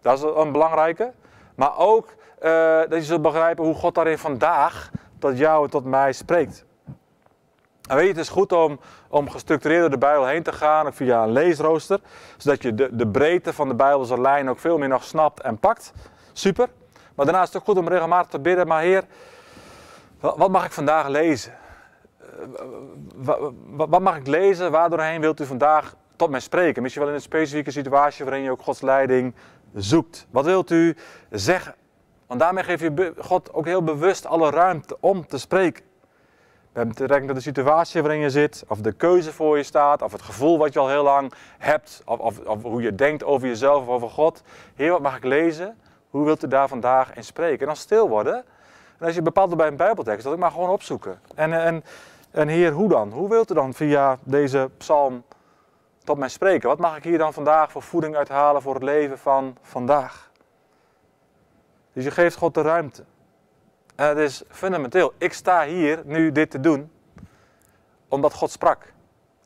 dat 0.00 0.18
is 0.18 0.24
een 0.34 0.52
belangrijke, 0.52 1.12
maar 1.54 1.78
ook 1.78 2.06
uh, 2.42 2.78
dat 2.78 2.94
je 2.94 3.02
zult 3.02 3.22
begrijpen 3.22 3.64
hoe 3.64 3.74
God 3.74 3.94
daarin 3.94 4.18
vandaag 4.18 4.90
tot 5.18 5.38
jou 5.38 5.64
en 5.64 5.70
tot 5.70 5.84
mij 5.84 6.12
spreekt. 6.12 6.66
Weet 7.88 8.02
je, 8.02 8.08
het 8.08 8.16
is 8.16 8.28
goed 8.28 8.52
om, 8.52 8.80
om 9.08 9.30
gestructureerd 9.30 9.80
door 9.80 9.90
de 9.90 9.98
Bijbel 9.98 10.26
heen 10.26 10.42
te 10.42 10.52
gaan, 10.52 10.86
ook 10.86 10.94
via 10.94 11.22
een 11.22 11.32
leesrooster, 11.32 12.00
zodat 12.36 12.62
je 12.62 12.74
de, 12.74 12.88
de 12.96 13.08
breedte 13.08 13.52
van 13.52 13.68
de 13.68 13.74
Bijbelse 13.74 14.20
lijn 14.20 14.48
ook 14.48 14.58
veel 14.58 14.78
meer 14.78 14.88
nog 14.88 15.04
snapt 15.04 15.40
en 15.40 15.58
pakt. 15.58 15.92
Super. 16.32 16.68
Maar 17.14 17.26
daarnaast 17.26 17.48
is 17.48 17.52
het 17.52 17.62
ook 17.62 17.68
goed 17.68 17.84
om 17.84 17.88
regelmatig 17.88 18.30
te 18.30 18.40
bidden, 18.40 18.66
maar 18.66 18.82
Heer, 18.82 19.04
wat 20.20 20.50
mag 20.50 20.64
ik 20.64 20.72
vandaag 20.72 21.08
lezen? 21.08 21.52
Eh, 23.26 23.34
wat 23.66 24.00
mag 24.00 24.16
ik 24.16 24.26
lezen? 24.26 24.70
Waardoorheen 24.70 25.20
wilt 25.20 25.40
u 25.40 25.46
vandaag 25.46 25.94
tot 26.16 26.30
mij 26.30 26.40
spreken? 26.40 26.82
Misschien 26.82 27.02
wel 27.02 27.12
in 27.12 27.18
een 27.18 27.24
specifieke 27.24 27.70
situatie 27.70 28.24
waarin 28.24 28.42
je 28.42 28.50
ook 28.50 28.62
Gods 28.62 28.80
leiding 28.80 29.34
zoekt. 29.74 30.26
Wat 30.30 30.44
wilt 30.44 30.70
u 30.70 30.96
zeggen? 31.30 31.74
Want 32.26 32.40
daarmee 32.40 32.64
geef 32.64 32.80
je 32.80 33.14
God 33.18 33.52
ook 33.52 33.64
heel 33.64 33.82
bewust 33.82 34.26
alle 34.26 34.50
ruimte 34.50 34.96
om 35.00 35.26
te 35.26 35.38
spreken. 35.38 35.84
Hebben 36.74 36.94
betrekking 36.94 37.26
tot 37.26 37.36
de 37.36 37.42
situatie 37.42 38.02
waarin 38.02 38.20
je 38.20 38.30
zit, 38.30 38.64
of 38.68 38.80
de 38.80 38.92
keuze 38.92 39.32
voor 39.32 39.56
je 39.56 39.62
staat, 39.62 40.02
of 40.02 40.12
het 40.12 40.22
gevoel 40.22 40.58
wat 40.58 40.72
je 40.72 40.78
al 40.78 40.88
heel 40.88 41.02
lang 41.02 41.32
hebt, 41.58 42.02
of, 42.04 42.18
of, 42.18 42.38
of 42.38 42.62
hoe 42.62 42.82
je 42.82 42.94
denkt 42.94 43.24
over 43.24 43.48
jezelf 43.48 43.82
of 43.82 43.88
over 43.88 44.08
God. 44.10 44.42
Heer, 44.74 44.90
wat 44.90 45.00
mag 45.00 45.16
ik 45.16 45.24
lezen? 45.24 45.78
Hoe 46.10 46.24
wilt 46.24 46.44
u 46.44 46.48
daar 46.48 46.68
vandaag 46.68 47.14
in 47.14 47.24
spreken? 47.24 47.60
En 47.60 47.66
dan 47.66 47.76
stil 47.76 48.08
worden. 48.08 48.44
En 48.98 49.06
als 49.06 49.14
je 49.14 49.22
bepaalt 49.22 49.56
bij 49.56 49.66
een 49.66 49.76
Bijbeltekst, 49.76 50.24
dat 50.24 50.32
ik 50.32 50.38
maar 50.38 50.50
gewoon 50.50 50.68
opzoeken. 50.68 51.20
En, 51.34 51.52
en, 51.52 51.84
en 52.30 52.48
Heer, 52.48 52.72
hoe 52.72 52.88
dan? 52.88 53.10
Hoe 53.10 53.28
wilt 53.28 53.50
u 53.50 53.54
dan 53.54 53.74
via 53.74 54.18
deze 54.22 54.70
psalm 54.76 55.24
tot 56.04 56.18
mij 56.18 56.28
spreken? 56.28 56.68
Wat 56.68 56.78
mag 56.78 56.96
ik 56.96 57.04
hier 57.04 57.18
dan 57.18 57.32
vandaag 57.32 57.72
voor 57.72 57.82
voeding 57.82 58.16
uithalen 58.16 58.62
voor 58.62 58.74
het 58.74 58.82
leven 58.82 59.18
van 59.18 59.56
vandaag? 59.62 60.30
Dus 61.92 62.04
je 62.04 62.10
geeft 62.10 62.36
God 62.36 62.54
de 62.54 62.62
ruimte. 62.62 63.04
Het 63.94 64.18
is 64.18 64.42
fundamenteel. 64.48 65.12
Ik 65.18 65.32
sta 65.32 65.64
hier 65.64 66.02
nu 66.04 66.32
dit 66.32 66.50
te 66.50 66.60
doen 66.60 66.90
omdat 68.08 68.34
God 68.34 68.50
sprak. 68.50 68.92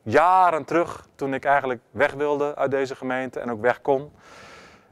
Jaren 0.03 0.65
terug, 0.65 1.09
toen 1.15 1.35
ik 1.35 1.45
eigenlijk 1.45 1.81
weg 1.91 2.13
wilde 2.13 2.57
uit 2.57 2.71
deze 2.71 2.97
gemeente 2.97 3.41
en 3.41 3.51
ook 3.51 3.61
weg 3.61 3.81
kon. 3.81 4.13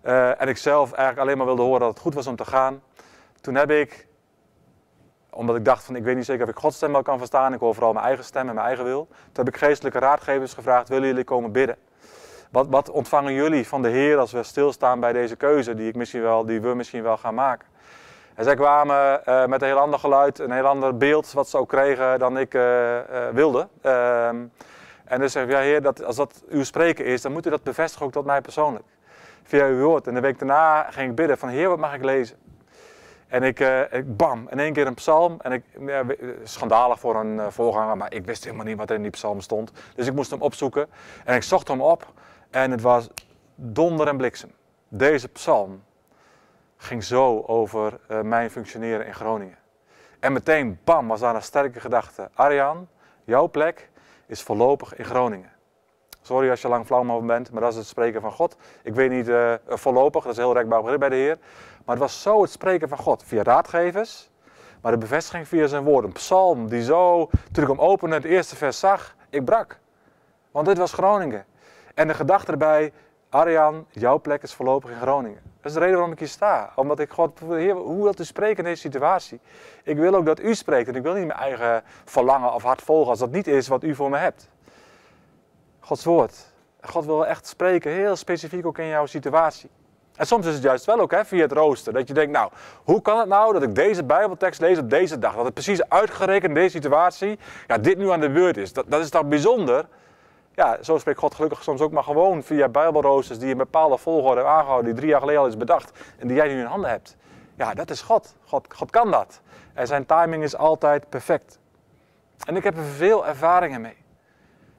Uh, 0.05 0.41
en 0.41 0.49
ik 0.49 0.57
zelf 0.57 0.93
eigenlijk 0.93 1.19
alleen 1.19 1.37
maar 1.37 1.47
wilde 1.47 1.63
horen 1.63 1.81
dat 1.81 1.89
het 1.89 1.99
goed 1.99 2.15
was 2.15 2.27
om 2.27 2.37
te 2.37 2.45
gaan. 2.45 2.83
Toen 3.41 3.55
heb 3.55 3.71
ik, 3.71 4.07
omdat 5.31 5.57
ik 5.57 5.65
dacht 5.65 5.85
van 5.85 5.97
ik 5.97 6.05
weet 6.05 6.17
niet 6.17 6.25
zeker 6.25 6.45
of 6.45 6.51
ik 6.51 6.59
Gods 6.59 6.77
stem 6.77 6.93
wel 6.93 7.03
kan 7.03 7.19
verstaan. 7.19 7.53
Ik 7.53 7.61
hoor 7.61 7.75
vooral 7.75 7.93
mijn 7.93 8.07
eigen 8.07 8.25
stem 8.25 8.49
en 8.49 8.55
mijn 8.55 8.67
eigen 8.67 8.85
wil. 8.85 9.07
Toen 9.07 9.45
heb 9.45 9.49
ik 9.49 9.57
geestelijke 9.57 9.99
raadgevers 9.99 10.55
gevraagd, 10.55 10.89
willen 10.89 11.09
jullie 11.09 11.25
komen 11.25 11.53
bidden? 11.53 11.77
Wat, 12.51 12.67
wat 12.69 12.91
ontvangen 12.91 13.33
jullie 13.33 13.69
van 13.69 13.83
de 13.83 13.89
Heer 13.89 14.19
als 14.19 14.33
we 14.33 14.43
stilstaan 14.43 15.01
bij 15.01 15.13
deze 15.13 15.37
keuze 15.37 15.75
die, 15.75 15.89
ik 15.89 15.97
misschien 15.97 16.23
wel, 16.23 16.47
die 16.47 16.61
we 16.61 16.75
misschien 16.75 17.03
wel 17.03 17.17
gaan 17.17 17.35
maken? 17.35 17.69
En 18.37 18.45
zij 18.45 18.55
kwamen 18.55 19.21
uh, 19.29 19.47
met 19.47 19.63
een 19.63 19.69
heel 19.69 19.79
ander 19.79 19.99
geluid, 19.99 20.39
een 20.39 20.51
heel 20.51 20.67
ander 20.67 20.97
beeld 20.97 21.33
wat 21.33 21.49
ze 21.49 21.59
ook 21.59 21.69
kregen 21.69 22.19
dan 22.19 22.39
ik 22.39 22.55
uh, 22.55 22.63
uh, 22.63 23.01
wilde. 23.33 23.69
Ehm, 23.83 24.37
en 25.05 25.21
dus 25.21 25.33
zeg 25.33 25.45
ik, 25.45 25.51
ja 25.51 25.59
heer, 25.59 25.83
dat, 25.83 26.05
als 26.05 26.17
dat 26.17 26.43
uw 26.49 26.65
spreken 26.65 27.05
is, 27.05 27.23
dan 27.23 27.33
moet 27.33 27.47
u 27.47 27.51
dat 27.51 27.63
bevestigen 27.63 28.07
ook 28.07 28.13
tot 28.13 28.25
mij 28.25 28.41
persoonlijk. 28.41 28.85
Via 29.43 29.67
uw 29.67 29.85
woord. 29.85 30.07
En 30.07 30.15
de 30.15 30.21
week 30.21 30.39
daarna 30.39 30.83
ging 30.91 31.11
ik 31.11 31.17
bidden 31.17 31.39
van, 31.39 31.49
heer, 31.49 31.69
wat 31.69 31.79
mag 31.79 31.95
ik 31.95 32.05
lezen? 32.05 32.37
En 33.29 33.43
ik, 33.43 33.61
ik 33.91 34.17
bam, 34.17 34.47
in 34.51 34.59
één 34.59 34.73
keer 34.73 34.87
een 34.87 34.95
psalm. 34.95 35.37
En 35.41 35.53
ik, 35.53 35.63
ja, 35.81 36.05
schandalig 36.43 37.01
voor 37.01 37.17
een 37.17 37.53
voorganger, 37.53 37.97
maar 37.97 38.13
ik 38.13 38.25
wist 38.25 38.45
helemaal 38.45 38.67
niet 38.67 38.77
wat 38.77 38.91
er 38.91 38.97
in 38.97 39.03
die 39.03 39.11
psalm 39.11 39.41
stond. 39.41 39.73
Dus 39.95 40.07
ik 40.07 40.15
moest 40.15 40.31
hem 40.31 40.43
opzoeken. 40.43 40.87
En 41.25 41.35
ik 41.35 41.43
zocht 41.43 41.69
hem 41.69 41.81
op. 41.81 42.13
En 42.51 42.71
het 42.71 42.81
was 42.81 43.09
donder 43.55 44.09
en 44.09 44.17
bliksem. 44.17 44.51
Deze 44.89 45.29
psalm 45.29 45.83
ging 46.77 47.05
zo 47.05 47.43
over 47.47 47.99
uh, 48.11 48.21
mijn 48.21 48.51
functioneren 48.51 49.07
in 49.07 49.15
Groningen. 49.15 49.59
En 50.21 50.33
meteen, 50.33 50.79
bam, 50.85 51.09
was 51.09 51.21
daar 51.21 51.35
een 51.35 51.43
sterke 51.43 51.81
gedachte. 51.81 52.31
Arjan, 52.35 52.89
jouw 53.25 53.49
plek 53.49 53.91
is 54.27 54.43
voorlopig 54.43 54.97
in 54.97 55.05
Groningen. 55.05 55.51
Sorry 56.23 56.51
als 56.51 56.63
je 56.63 56.69
lang 56.69 56.87
flauw 56.87 57.21
bent, 57.21 57.51
maar 57.51 57.61
dat 57.61 57.71
is 57.71 57.77
het 57.77 57.87
spreken 57.87 58.21
van 58.21 58.33
God. 58.33 58.57
Ik 58.83 58.95
weet 58.95 59.11
niet 59.11 59.29
uh, 59.29 59.55
voorlopig, 59.67 60.23
dat 60.23 60.33
is 60.33 60.39
heel 60.39 60.53
rekbaar 60.53 60.99
bij 60.99 61.09
de 61.09 61.15
Heer. 61.15 61.39
Maar 61.85 61.95
het 61.95 62.05
was 62.05 62.23
zo 62.23 62.43
het 62.43 62.51
spreken 62.51 62.89
van 62.89 62.99
God, 62.99 63.23
via 63.27 63.43
raadgevers, 63.43 64.31
maar 64.81 64.93
de 64.93 64.99
bevestiging 64.99 65.49
via 65.49 65.67
zijn 65.67 65.85
woord. 65.85 66.05
Een 66.05 66.13
psalm 66.13 66.69
die 66.69 66.83
zo, 66.83 67.31
toen 67.53 67.63
ik 67.63 67.69
hem 67.69 67.81
opende 67.81 68.15
het 68.15 68.25
eerste 68.25 68.57
vers 68.57 68.79
zag, 68.79 69.15
ik 69.31 69.45
brak. 69.45 69.79
Want 70.51 70.67
dit 70.67 70.79
was 70.79 70.93
Groningen. 70.93 71.45
En 71.95 72.09
de 72.09 72.15
gedachte 72.15 72.53
erbij, 72.53 72.93
Arjan, 73.29 73.87
jouw 73.91 74.21
plek 74.21 74.43
is 74.43 74.55
voorlopig 74.55 74.91
in 74.91 75.01
Groningen. 75.01 75.41
Dat 75.43 75.65
is 75.65 75.73
de 75.73 75.79
reden 75.79 75.95
waarom 75.95 76.13
ik 76.13 76.19
hier 76.19 76.29
sta. 76.29 76.73
Omdat 76.75 76.99
ik 76.99 77.11
God, 77.11 77.39
hoe 77.39 78.03
wilt 78.03 78.21
u 78.21 78.25
spreken 78.25 78.59
in 78.59 78.65
deze 78.65 78.81
situatie? 78.81 79.41
Ik 79.83 79.97
wil 79.97 80.15
ook 80.15 80.27
dat 80.27 80.41
u 80.41 80.55
spreekt 80.55 80.89
en 80.89 80.95
ik 80.95 81.03
wil 81.03 81.15
niet 81.15 81.27
mijn 81.27 81.39
eigen 81.39 81.83
verlangen 82.05 82.55
of 82.55 82.63
hart 82.63 82.83
volgen 82.83 83.11
als 83.11 83.19
dat 83.19 83.31
niet 83.31 83.47
is 83.47 83.69
wat 83.69 83.85
u 83.85 83.95
voor 83.95 84.11
me 84.11 84.17
hebt. 84.17 84.49
Gods 85.81 86.05
woord. 86.05 86.55
God 86.81 87.05
wil 87.05 87.27
echt 87.27 87.47
spreken, 87.47 87.91
heel 87.91 88.17
specifiek 88.17 88.67
ook 88.67 88.79
in 88.79 88.87
jouw 88.87 89.07
situatie. 89.07 89.71
En 90.17 90.27
soms 90.27 90.47
is 90.47 90.55
het 90.55 90.63
juist 90.63 90.85
wel 90.85 91.01
ook 91.01 91.11
hè, 91.11 91.25
via 91.25 91.43
het 91.43 91.53
rooster. 91.53 91.93
Dat 91.93 92.09
je 92.09 92.15
denkt, 92.15 92.33
nou, 92.33 92.51
hoe 92.85 93.03
kan 93.03 93.19
het 93.19 93.29
nou 93.29 93.53
dat 93.53 93.63
ik 93.63 93.75
deze 93.75 94.05
Bijbeltekst 94.05 94.61
lees 94.61 94.79
op 94.79 94.91
deze 94.91 95.19
dag? 95.19 95.35
Dat 95.35 95.45
het 95.45 95.55
precies 95.55 95.89
uitgerekend 95.89 96.49
in 96.49 96.55
deze 96.55 96.77
situatie, 96.77 97.39
ja, 97.67 97.79
dit 97.79 97.99
nu 97.99 98.11
aan 98.11 98.21
de 98.21 98.31
beurt 98.31 98.57
is. 98.57 98.73
Dat, 98.73 98.85
dat 98.89 99.01
is 99.01 99.11
toch 99.11 99.27
bijzonder? 99.27 99.87
Ja, 100.57 100.83
zo 100.83 100.99
spreekt 100.99 101.19
God 101.19 101.35
gelukkig 101.35 101.63
soms 101.63 101.81
ook 101.81 101.93
maar 101.93 102.03
gewoon 102.03 102.43
via 102.43 102.69
bijbelroosters 102.69 103.39
die 103.39 103.51
een 103.51 103.57
bepaalde 103.57 103.99
volgorde 103.99 104.35
hebben 104.35 104.53
aangehouden, 104.53 104.85
die 104.85 104.95
drie 104.95 105.09
jaar 105.09 105.21
geleden 105.21 105.41
al 105.41 105.47
is 105.47 105.57
bedacht 105.57 105.99
en 106.19 106.27
die 106.27 106.37
jij 106.37 106.49
nu 106.49 106.61
in 106.61 106.65
handen 106.65 106.91
hebt. 106.91 107.17
Ja, 107.55 107.75
dat 107.75 107.91
is 107.91 108.03
God. 108.03 108.37
God, 108.45 108.67
God 108.75 108.91
kan 108.91 109.11
dat. 109.11 109.41
En 109.75 109.87
zijn 109.87 110.07
timing 110.07 110.43
is 110.43 110.57
altijd 110.57 111.09
perfect. 111.09 111.59
En 112.45 112.57
ik 112.57 112.65
heb 112.65 112.77
er 112.77 112.85
veel 112.85 113.27
ervaringen 113.27 113.81
mee. 113.81 113.97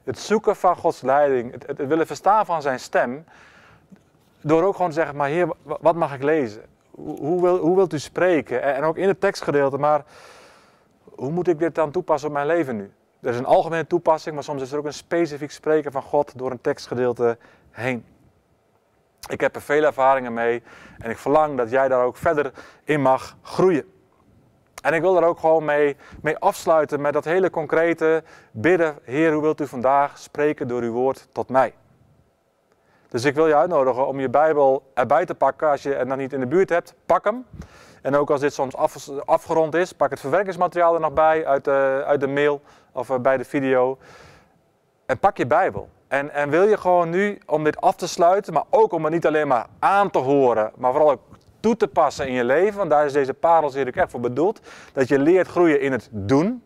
Het 0.04 0.18
zoeken 0.18 0.56
van 0.56 0.76
Gods 0.76 1.00
leiding, 1.00 1.66
het, 1.66 1.86
willen 1.86 2.06
verstaan 2.06 2.46
van 2.46 2.62
zijn 2.62 2.80
stem, 2.80 3.24
door 4.40 4.62
ook 4.62 4.74
gewoon 4.74 4.90
te 4.90 4.96
zeggen, 4.96 5.16
maar 5.16 5.28
heer, 5.28 5.48
wat 5.62 5.94
mag 5.94 6.14
ik 6.14 6.22
lezen? 6.22 6.62
Hoe, 6.90 7.42
wil, 7.42 7.56
hoe 7.56 7.76
wilt 7.76 7.92
u 7.92 7.98
spreken? 7.98 8.62
En 8.62 8.82
ook 8.82 8.96
in 8.96 9.08
het 9.08 9.20
tekstgedeelte, 9.20 9.78
maar 9.78 10.04
hoe 11.04 11.30
moet 11.30 11.48
ik 11.48 11.58
dit 11.58 11.74
dan 11.74 11.90
toepassen 11.90 12.28
op 12.28 12.34
mijn 12.34 12.46
leven 12.46 12.76
nu? 12.76 12.92
Er 13.20 13.30
is 13.30 13.38
een 13.38 13.44
algemene 13.44 13.86
toepassing, 13.86 14.34
maar 14.34 14.44
soms 14.44 14.62
is 14.62 14.72
er 14.72 14.78
ook 14.78 14.84
een 14.84 14.92
specifiek 14.92 15.50
spreken 15.50 15.92
van 15.92 16.02
God 16.02 16.38
door 16.38 16.50
een 16.50 16.60
tekstgedeelte 16.60 17.38
heen. 17.70 18.04
Ik 19.28 19.40
heb 19.40 19.54
er 19.54 19.62
veel 19.62 19.84
ervaringen 19.84 20.34
mee 20.34 20.62
en 20.98 21.10
ik 21.10 21.18
verlang 21.18 21.56
dat 21.56 21.70
jij 21.70 21.88
daar 21.88 22.04
ook 22.04 22.16
verder 22.16 22.52
in 22.84 23.02
mag 23.02 23.36
groeien. 23.42 23.92
En 24.82 24.94
ik 24.94 25.00
wil 25.00 25.14
daar 25.14 25.24
ook 25.24 25.38
gewoon 25.38 25.64
mee, 25.64 25.96
mee 26.22 26.38
afsluiten 26.38 27.00
met 27.00 27.12
dat 27.12 27.24
hele 27.24 27.50
concrete 27.50 28.22
bidden. 28.50 28.98
Heer, 29.02 29.32
hoe 29.32 29.42
wilt 29.42 29.60
u 29.60 29.66
vandaag 29.66 30.18
spreken 30.18 30.68
door 30.68 30.82
uw 30.82 30.92
woord 30.92 31.28
tot 31.32 31.48
mij? 31.48 31.74
Dus 33.08 33.24
ik 33.24 33.34
wil 33.34 33.46
je 33.46 33.56
uitnodigen 33.56 34.06
om 34.06 34.20
je 34.20 34.28
Bijbel 34.28 34.90
erbij 34.94 35.24
te 35.24 35.34
pakken. 35.34 35.70
Als 35.70 35.82
je 35.82 35.94
het 35.94 36.08
nog 36.08 36.16
niet 36.16 36.32
in 36.32 36.40
de 36.40 36.46
buurt 36.46 36.68
hebt, 36.68 36.94
pak 37.06 37.24
hem. 37.24 37.46
En 38.02 38.14
ook 38.14 38.30
als 38.30 38.40
dit 38.40 38.52
soms 38.54 38.76
af, 38.76 39.08
afgerond 39.24 39.74
is, 39.74 39.92
pak 39.92 40.10
het 40.10 40.20
verwerkingsmateriaal 40.20 40.94
er 40.94 41.00
nog 41.00 41.12
bij 41.12 41.46
uit 41.46 41.68
uit 41.68 42.20
de 42.20 42.26
mail 42.26 42.60
of 42.98 43.10
eh, 43.10 43.18
bij 43.18 43.36
de 43.36 43.44
video. 43.44 43.98
En 45.06 45.18
pak 45.18 45.36
je 45.36 45.46
Bijbel. 45.46 45.88
En, 46.08 46.30
en 46.30 46.50
wil 46.50 46.62
je 46.62 46.76
gewoon 46.76 47.10
nu, 47.10 47.38
om 47.46 47.64
dit 47.64 47.80
af 47.80 47.96
te 47.96 48.08
sluiten, 48.08 48.52
maar 48.52 48.64
ook 48.70 48.92
om 48.92 49.04
het 49.04 49.12
niet 49.12 49.26
alleen 49.26 49.48
maar 49.48 49.66
aan 49.78 50.10
te 50.10 50.18
horen, 50.18 50.72
maar 50.76 50.92
vooral 50.92 51.10
ook 51.10 51.20
toe 51.60 51.76
te 51.76 51.88
passen 51.88 52.26
in 52.26 52.32
je 52.32 52.44
leven, 52.44 52.78
want 52.78 52.90
daar 52.90 53.04
is 53.04 53.12
deze 53.12 53.34
parels 53.34 53.74
hier 53.74 53.86
ook 53.86 53.94
echt 53.94 54.10
voor 54.10 54.20
bedoeld, 54.20 54.60
dat 54.92 55.08
je 55.08 55.18
leert 55.18 55.48
groeien 55.48 55.80
in 55.80 55.92
het 55.92 56.08
doen. 56.10 56.64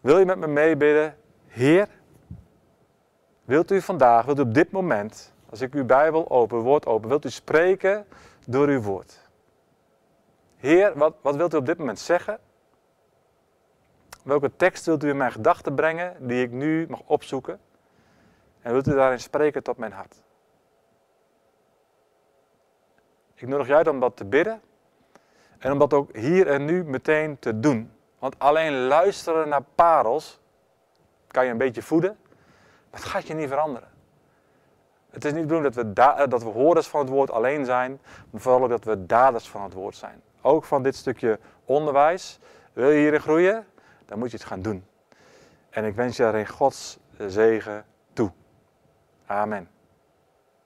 Wil 0.00 0.18
je 0.18 0.24
met 0.24 0.38
me 0.38 0.46
meebidden? 0.46 1.16
Heer, 1.46 1.88
wilt 3.44 3.70
u 3.70 3.80
vandaag, 3.80 4.24
wilt 4.24 4.38
u 4.38 4.42
op 4.42 4.54
dit 4.54 4.70
moment, 4.70 5.32
als 5.50 5.60
ik 5.60 5.74
uw 5.74 5.84
Bijbel 5.84 6.30
open, 6.30 6.58
woord 6.58 6.86
open, 6.86 7.08
wilt 7.08 7.24
u 7.24 7.30
spreken 7.30 8.06
door 8.46 8.68
uw 8.68 8.80
woord? 8.80 9.20
Heer, 10.56 10.92
wat, 10.94 11.14
wat 11.20 11.36
wilt 11.36 11.54
u 11.54 11.56
op 11.56 11.66
dit 11.66 11.78
moment 11.78 11.98
zeggen? 11.98 12.38
Welke 14.24 14.56
tekst 14.56 14.86
wilt 14.86 15.04
u 15.04 15.08
in 15.08 15.16
mijn 15.16 15.32
gedachten 15.32 15.74
brengen 15.74 16.26
die 16.26 16.42
ik 16.42 16.50
nu 16.50 16.86
mag 16.88 17.00
opzoeken? 17.06 17.60
En 18.60 18.72
wilt 18.72 18.86
u 18.86 18.94
daarin 18.94 19.20
spreken 19.20 19.62
tot 19.62 19.76
mijn 19.76 19.92
hart? 19.92 20.22
Ik 23.34 23.48
nodig 23.48 23.66
jou 23.66 23.82
dan 23.82 23.94
om 23.94 24.00
dat 24.00 24.16
te 24.16 24.24
bidden 24.24 24.60
en 25.58 25.72
om 25.72 25.78
dat 25.78 25.92
ook 25.92 26.16
hier 26.16 26.46
en 26.46 26.64
nu 26.64 26.84
meteen 26.84 27.38
te 27.38 27.60
doen. 27.60 27.92
Want 28.18 28.38
alleen 28.38 28.86
luisteren 28.86 29.48
naar 29.48 29.62
parels 29.74 30.40
kan 31.26 31.44
je 31.44 31.50
een 31.50 31.58
beetje 31.58 31.82
voeden, 31.82 32.16
maar 32.90 33.00
het 33.00 33.08
gaat 33.08 33.26
je 33.26 33.34
niet 33.34 33.48
veranderen. 33.48 33.88
Het 35.10 35.24
is 35.24 35.32
niet 35.32 35.46
bedoeld 35.46 35.62
dat 35.62 35.74
we, 35.74 35.92
dat 36.28 36.42
we 36.42 36.48
hoorders 36.48 36.86
van 36.86 37.00
het 37.00 37.08
woord 37.08 37.30
alleen 37.30 37.64
zijn, 37.64 38.00
maar 38.30 38.40
vooral 38.40 38.62
ook 38.62 38.68
dat 38.68 38.84
we 38.84 39.06
daders 39.06 39.48
van 39.48 39.62
het 39.62 39.72
woord 39.72 39.96
zijn 39.96 40.22
ook 40.44 40.64
van 40.64 40.82
dit 40.82 40.96
stukje 40.96 41.38
onderwijs. 41.64 42.38
Wil 42.72 42.90
je 42.90 42.98
hierin 42.98 43.20
groeien? 43.20 43.66
Dan 44.06 44.18
moet 44.18 44.30
je 44.30 44.36
het 44.36 44.46
gaan 44.46 44.62
doen. 44.62 44.84
En 45.70 45.84
ik 45.84 45.94
wens 45.94 46.16
je 46.16 46.22
daarin 46.22 46.48
Gods 46.48 46.98
zegen 47.18 47.84
toe. 48.12 48.32
Amen. 49.26 49.73